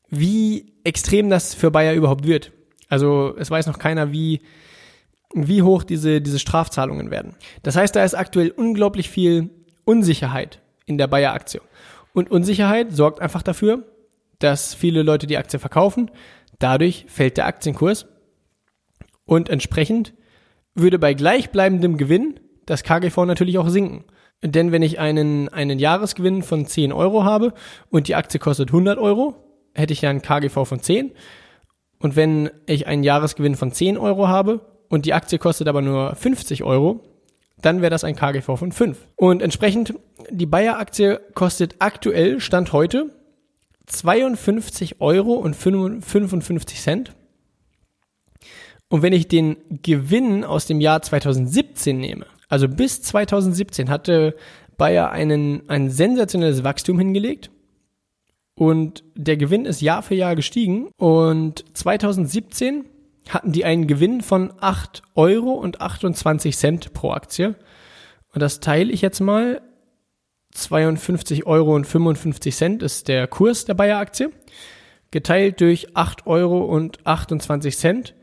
wie 0.09 0.73
extrem 0.83 1.31
das 1.31 1.55
für 1.55 1.71
Bayer 1.71 1.95
überhaupt 1.95 2.27
wird. 2.27 2.51
Also 2.87 3.35
es 3.39 3.49
weiß 3.49 3.65
noch 3.65 3.79
keiner, 3.79 4.11
wie, 4.11 4.41
wie 5.33 5.63
hoch 5.63 5.83
diese, 5.83 6.21
diese 6.21 6.37
Strafzahlungen 6.37 7.09
werden. 7.09 7.35
Das 7.63 7.75
heißt, 7.75 7.95
da 7.95 8.03
ist 8.03 8.13
aktuell 8.13 8.51
unglaublich 8.51 9.09
viel 9.09 9.49
Unsicherheit 9.85 10.61
in 10.85 10.99
der 10.99 11.07
Bayer-Aktie. 11.07 11.61
Und 12.13 12.29
Unsicherheit 12.29 12.93
sorgt 12.93 13.21
einfach 13.21 13.41
dafür, 13.41 13.83
dass 14.39 14.73
viele 14.73 15.03
Leute 15.03 15.27
die 15.27 15.37
Aktie 15.37 15.59
verkaufen. 15.59 16.11
Dadurch 16.59 17.05
fällt 17.07 17.37
der 17.37 17.45
Aktienkurs 17.45 18.07
und 19.25 19.49
entsprechend 19.49 20.13
würde 20.73 20.99
bei 20.99 21.13
gleichbleibendem 21.13 21.97
Gewinn 21.97 22.39
das 22.65 22.83
KGV 22.83 23.25
natürlich 23.25 23.57
auch 23.57 23.69
sinken. 23.69 24.05
Denn 24.43 24.71
wenn 24.71 24.81
ich 24.81 24.99
einen, 24.99 25.49
einen 25.49 25.79
Jahresgewinn 25.79 26.43
von 26.43 26.65
10 26.65 26.91
Euro 26.91 27.23
habe 27.23 27.53
und 27.89 28.07
die 28.07 28.15
Aktie 28.15 28.39
kostet 28.39 28.69
100 28.69 28.97
Euro, 28.97 29.35
hätte 29.73 29.93
ich 29.93 30.01
ja 30.01 30.09
einen 30.09 30.21
KGV 30.21 30.65
von 30.65 30.79
10. 30.79 31.11
Und 31.99 32.15
wenn 32.15 32.49
ich 32.65 32.87
einen 32.87 33.03
Jahresgewinn 33.03 33.55
von 33.55 33.71
10 33.71 33.97
Euro 33.97 34.27
habe 34.27 34.61
und 34.89 35.05
die 35.05 35.13
Aktie 35.13 35.39
kostet 35.39 35.67
aber 35.67 35.81
nur 35.81 36.15
50 36.15 36.63
Euro, 36.63 37.01
dann 37.61 37.81
wäre 37.81 37.89
das 37.89 38.03
ein 38.03 38.15
KGV 38.15 38.45
von 38.57 38.71
5. 38.71 39.07
Und 39.15 39.41
entsprechend, 39.41 39.93
die 40.29 40.45
Bayer-Aktie 40.45 41.21
kostet 41.33 41.75
aktuell, 41.79 42.39
Stand 42.39 42.73
heute, 42.73 43.11
52 43.85 45.01
Euro 45.01 45.33
und 45.33 45.55
55 45.55 46.81
Cent. 46.81 47.15
Und 48.89 49.01
wenn 49.01 49.13
ich 49.13 49.27
den 49.27 49.57
Gewinn 49.81 50.43
aus 50.43 50.65
dem 50.65 50.79
Jahr 50.79 51.01
2017 51.01 51.97
nehme, 51.97 52.25
also 52.47 52.67
bis 52.67 53.01
2017 53.01 53.89
hatte 53.89 54.35
Bayer 54.77 55.11
einen, 55.11 55.69
ein 55.69 55.89
sensationelles 55.89 56.63
Wachstum 56.63 56.99
hingelegt 56.99 57.49
und 58.55 59.03
der 59.15 59.37
Gewinn 59.37 59.65
ist 59.65 59.81
Jahr 59.81 60.03
für 60.03 60.15
Jahr 60.15 60.35
gestiegen 60.35 60.89
und 60.97 61.65
2017 61.75 62.85
hatten 63.29 63.51
die 63.51 63.65
einen 63.65 63.87
Gewinn 63.87 64.21
von 64.21 64.53
8 64.59 65.01
Euro 65.15 65.53
und 65.53 65.81
28 65.81 66.55
Cent 66.55 66.93
pro 66.93 67.11
Aktie. 67.11 67.55
Und 68.33 68.41
das 68.41 68.59
teile 68.59 68.91
ich 68.91 69.01
jetzt 69.01 69.19
mal 69.19 69.61
52 70.55 71.45
Euro 71.45 71.75
und 71.75 71.85
55 71.85 72.55
Cent 72.55 72.83
ist 72.83 73.07
der 73.07 73.27
Kurs 73.27 73.65
der 73.65 73.73
Bayer-Aktie. 73.73 74.31
Geteilt 75.11 75.61
durch 75.61 75.95
8 75.95 76.25
Euro 76.27 76.63
und 76.65 77.05
28 77.05 77.77
Cent 77.77 78.15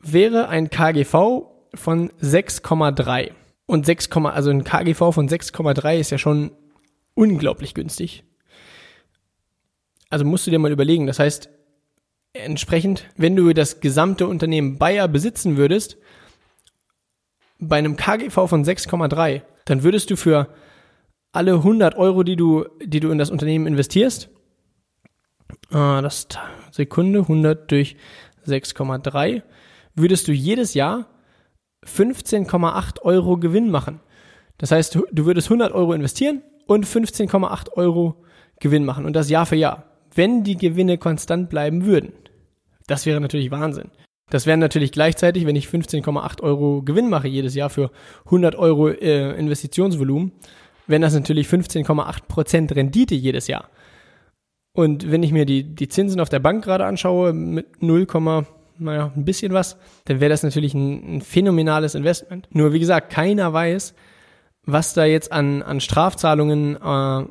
wäre 0.00 0.48
ein 0.48 0.70
KGV 0.70 1.44
von 1.74 2.10
6,3. 2.20 3.32
Und 3.66 3.86
6, 3.86 4.10
also 4.12 4.50
ein 4.50 4.64
KGV 4.64 5.12
von 5.12 5.28
6,3 5.28 5.98
ist 5.98 6.10
ja 6.10 6.18
schon 6.18 6.52
unglaublich 7.14 7.74
günstig. 7.74 8.24
Also 10.10 10.24
musst 10.24 10.46
du 10.46 10.50
dir 10.50 10.58
mal 10.58 10.72
überlegen. 10.72 11.06
Das 11.06 11.18
heißt, 11.18 11.48
entsprechend, 12.32 13.08
wenn 13.16 13.36
du 13.36 13.52
das 13.52 13.80
gesamte 13.80 14.26
Unternehmen 14.26 14.78
Bayer 14.78 15.08
besitzen 15.08 15.56
würdest, 15.56 15.96
bei 17.58 17.78
einem 17.78 17.96
KGV 17.96 18.34
von 18.48 18.64
6,3, 18.64 19.42
dann 19.64 19.82
würdest 19.82 20.10
du 20.10 20.16
für 20.16 20.48
alle 21.32 21.54
100 21.54 21.96
Euro, 21.96 22.22
die 22.22 22.36
du, 22.36 22.66
die 22.84 23.00
du 23.00 23.10
in 23.10 23.18
das 23.18 23.30
Unternehmen 23.30 23.66
investierst, 23.66 24.28
äh, 25.70 26.02
das 26.02 26.28
Sekunde 26.70 27.20
100 27.20 27.70
durch 27.70 27.96
6,3, 28.46 29.42
würdest 29.94 30.28
du 30.28 30.32
jedes 30.32 30.74
Jahr 30.74 31.08
15,8 31.86 33.02
Euro 33.02 33.38
Gewinn 33.38 33.70
machen. 33.70 34.00
Das 34.58 34.70
heißt, 34.70 34.94
du 34.94 35.26
würdest 35.26 35.48
100 35.48 35.72
Euro 35.72 35.92
investieren 35.92 36.42
und 36.66 36.86
15,8 36.86 37.72
Euro 37.72 38.22
Gewinn 38.60 38.84
machen 38.84 39.06
und 39.06 39.14
das 39.14 39.28
Jahr 39.28 39.46
für 39.46 39.56
Jahr, 39.56 39.84
wenn 40.14 40.44
die 40.44 40.56
Gewinne 40.56 40.98
konstant 40.98 41.50
bleiben 41.50 41.84
würden. 41.84 42.12
Das 42.86 43.06
wäre 43.06 43.20
natürlich 43.20 43.50
Wahnsinn. 43.50 43.90
Das 44.30 44.46
wären 44.46 44.60
natürlich 44.60 44.92
gleichzeitig, 44.92 45.46
wenn 45.46 45.56
ich 45.56 45.66
15,8 45.66 46.42
Euro 46.42 46.82
Gewinn 46.82 47.10
mache 47.10 47.28
jedes 47.28 47.54
Jahr 47.54 47.70
für 47.70 47.90
100 48.26 48.54
Euro 48.54 48.88
äh, 48.88 49.36
Investitionsvolumen, 49.38 50.32
wären 50.92 51.02
das 51.02 51.14
natürlich 51.14 51.48
15,8 51.48 52.28
Prozent 52.28 52.76
Rendite 52.76 53.16
jedes 53.16 53.48
Jahr. 53.48 53.68
Und 54.72 55.10
wenn 55.10 55.24
ich 55.24 55.32
mir 55.32 55.44
die, 55.44 55.64
die 55.64 55.88
Zinsen 55.88 56.20
auf 56.20 56.28
der 56.28 56.38
Bank 56.38 56.62
gerade 56.62 56.84
anschaue 56.84 57.32
mit 57.32 57.82
0, 57.82 58.06
naja, 58.78 59.12
ein 59.14 59.24
bisschen 59.24 59.52
was, 59.52 59.76
dann 60.04 60.20
wäre 60.20 60.30
das 60.30 60.44
natürlich 60.44 60.74
ein, 60.74 61.16
ein 61.16 61.20
phänomenales 61.20 61.94
Investment. 61.94 62.48
Nur 62.52 62.72
wie 62.72 62.78
gesagt, 62.78 63.10
keiner 63.10 63.52
weiß, 63.52 63.94
was 64.64 64.94
da 64.94 65.04
jetzt 65.04 65.32
an, 65.32 65.62
an 65.62 65.80
Strafzahlungen 65.80 66.76
äh, 66.76 67.26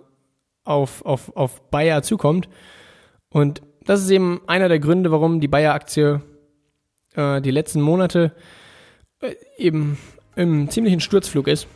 auf, 0.65 1.05
auf, 1.05 1.35
auf 1.35 1.61
Bayer 1.71 2.03
zukommt. 2.03 2.49
Und 3.29 3.61
das 3.85 4.01
ist 4.01 4.11
eben 4.11 4.41
einer 4.47 4.69
der 4.69 4.79
Gründe, 4.79 5.11
warum 5.11 5.39
die 5.39 5.47
Bayer-Aktie 5.47 6.21
äh, 7.15 7.41
die 7.41 7.51
letzten 7.51 7.81
Monate 7.81 8.33
äh, 9.21 9.33
eben 9.57 9.97
im 10.35 10.69
ziemlichen 10.69 10.99
Sturzflug 10.99 11.47
ist. 11.47 11.67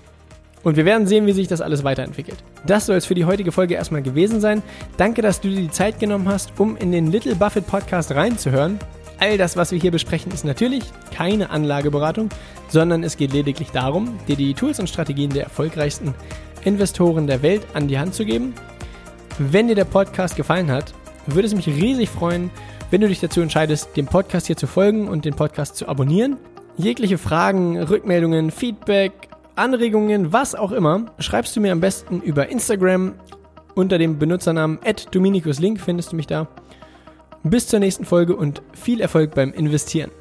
Und 0.65 0.77
wir 0.77 0.83
werden 0.83 1.05
sehen, 1.05 1.27
wie 1.27 1.31
sich 1.31 1.47
das 1.47 1.61
alles 1.61 1.83
weiterentwickelt. 1.83 2.43
Das 2.65 2.87
soll 2.87 2.95
es 2.95 3.05
für 3.05 3.13
die 3.13 3.25
heutige 3.25 3.51
Folge 3.51 3.75
erstmal 3.75 4.01
gewesen 4.01 4.41
sein. 4.41 4.63
Danke, 4.97 5.21
dass 5.21 5.39
du 5.39 5.47
dir 5.47 5.61
die 5.61 5.69
Zeit 5.69 5.99
genommen 5.99 6.27
hast, 6.27 6.59
um 6.59 6.75
in 6.75 6.91
den 6.91 7.11
Little 7.11 7.35
Buffett 7.35 7.67
Podcast 7.67 8.11
reinzuhören. 8.15 8.79
All 9.19 9.37
das, 9.37 9.55
was 9.55 9.71
wir 9.71 9.79
hier 9.79 9.91
besprechen, 9.91 10.31
ist 10.31 10.43
natürlich 10.43 10.83
keine 11.13 11.51
Anlageberatung, 11.51 12.29
sondern 12.67 13.03
es 13.03 13.15
geht 13.15 13.31
lediglich 13.31 13.69
darum, 13.69 14.17
dir 14.27 14.35
die 14.35 14.55
Tools 14.55 14.79
und 14.79 14.89
Strategien 14.89 15.29
der 15.29 15.43
erfolgreichsten 15.43 16.15
Investoren 16.63 17.27
der 17.27 17.43
Welt 17.43 17.61
an 17.75 17.87
die 17.87 17.99
Hand 17.99 18.15
zu 18.15 18.25
geben. 18.25 18.55
Wenn 19.37 19.67
dir 19.67 19.75
der 19.75 19.85
Podcast 19.85 20.35
gefallen 20.35 20.71
hat, 20.71 20.95
würde 21.27 21.45
es 21.45 21.53
mich 21.53 21.67
riesig 21.67 22.09
freuen, 22.09 22.49
wenn 22.89 23.01
du 23.01 23.07
dich 23.07 23.19
dazu 23.19 23.39
entscheidest, 23.39 23.95
dem 23.95 24.07
Podcast 24.07 24.47
hier 24.47 24.57
zu 24.57 24.65
folgen 24.65 25.09
und 25.09 25.25
den 25.25 25.35
Podcast 25.35 25.75
zu 25.75 25.87
abonnieren. 25.87 26.37
Jegliche 26.75 27.19
Fragen, 27.19 27.79
Rückmeldungen, 27.81 28.49
Feedback, 28.49 29.29
Anregungen, 29.55 30.33
was 30.33 30.53
auch 30.53 30.71
immer, 30.71 31.05
schreibst 31.19 31.55
du 31.55 31.61
mir 31.61 31.71
am 31.71 31.79
besten 31.79 32.21
über 32.21 32.49
Instagram 32.49 33.13
unter 33.73 33.97
dem 33.97 34.19
Benutzernamen 34.19 34.79
@dominicuslink 35.11 35.79
findest 35.79 36.11
du 36.11 36.15
mich 36.15 36.27
da. 36.27 36.47
Bis 37.43 37.67
zur 37.67 37.79
nächsten 37.79 38.05
Folge 38.05 38.35
und 38.35 38.61
viel 38.73 38.99
Erfolg 38.99 39.33
beim 39.35 39.53
Investieren. 39.53 40.11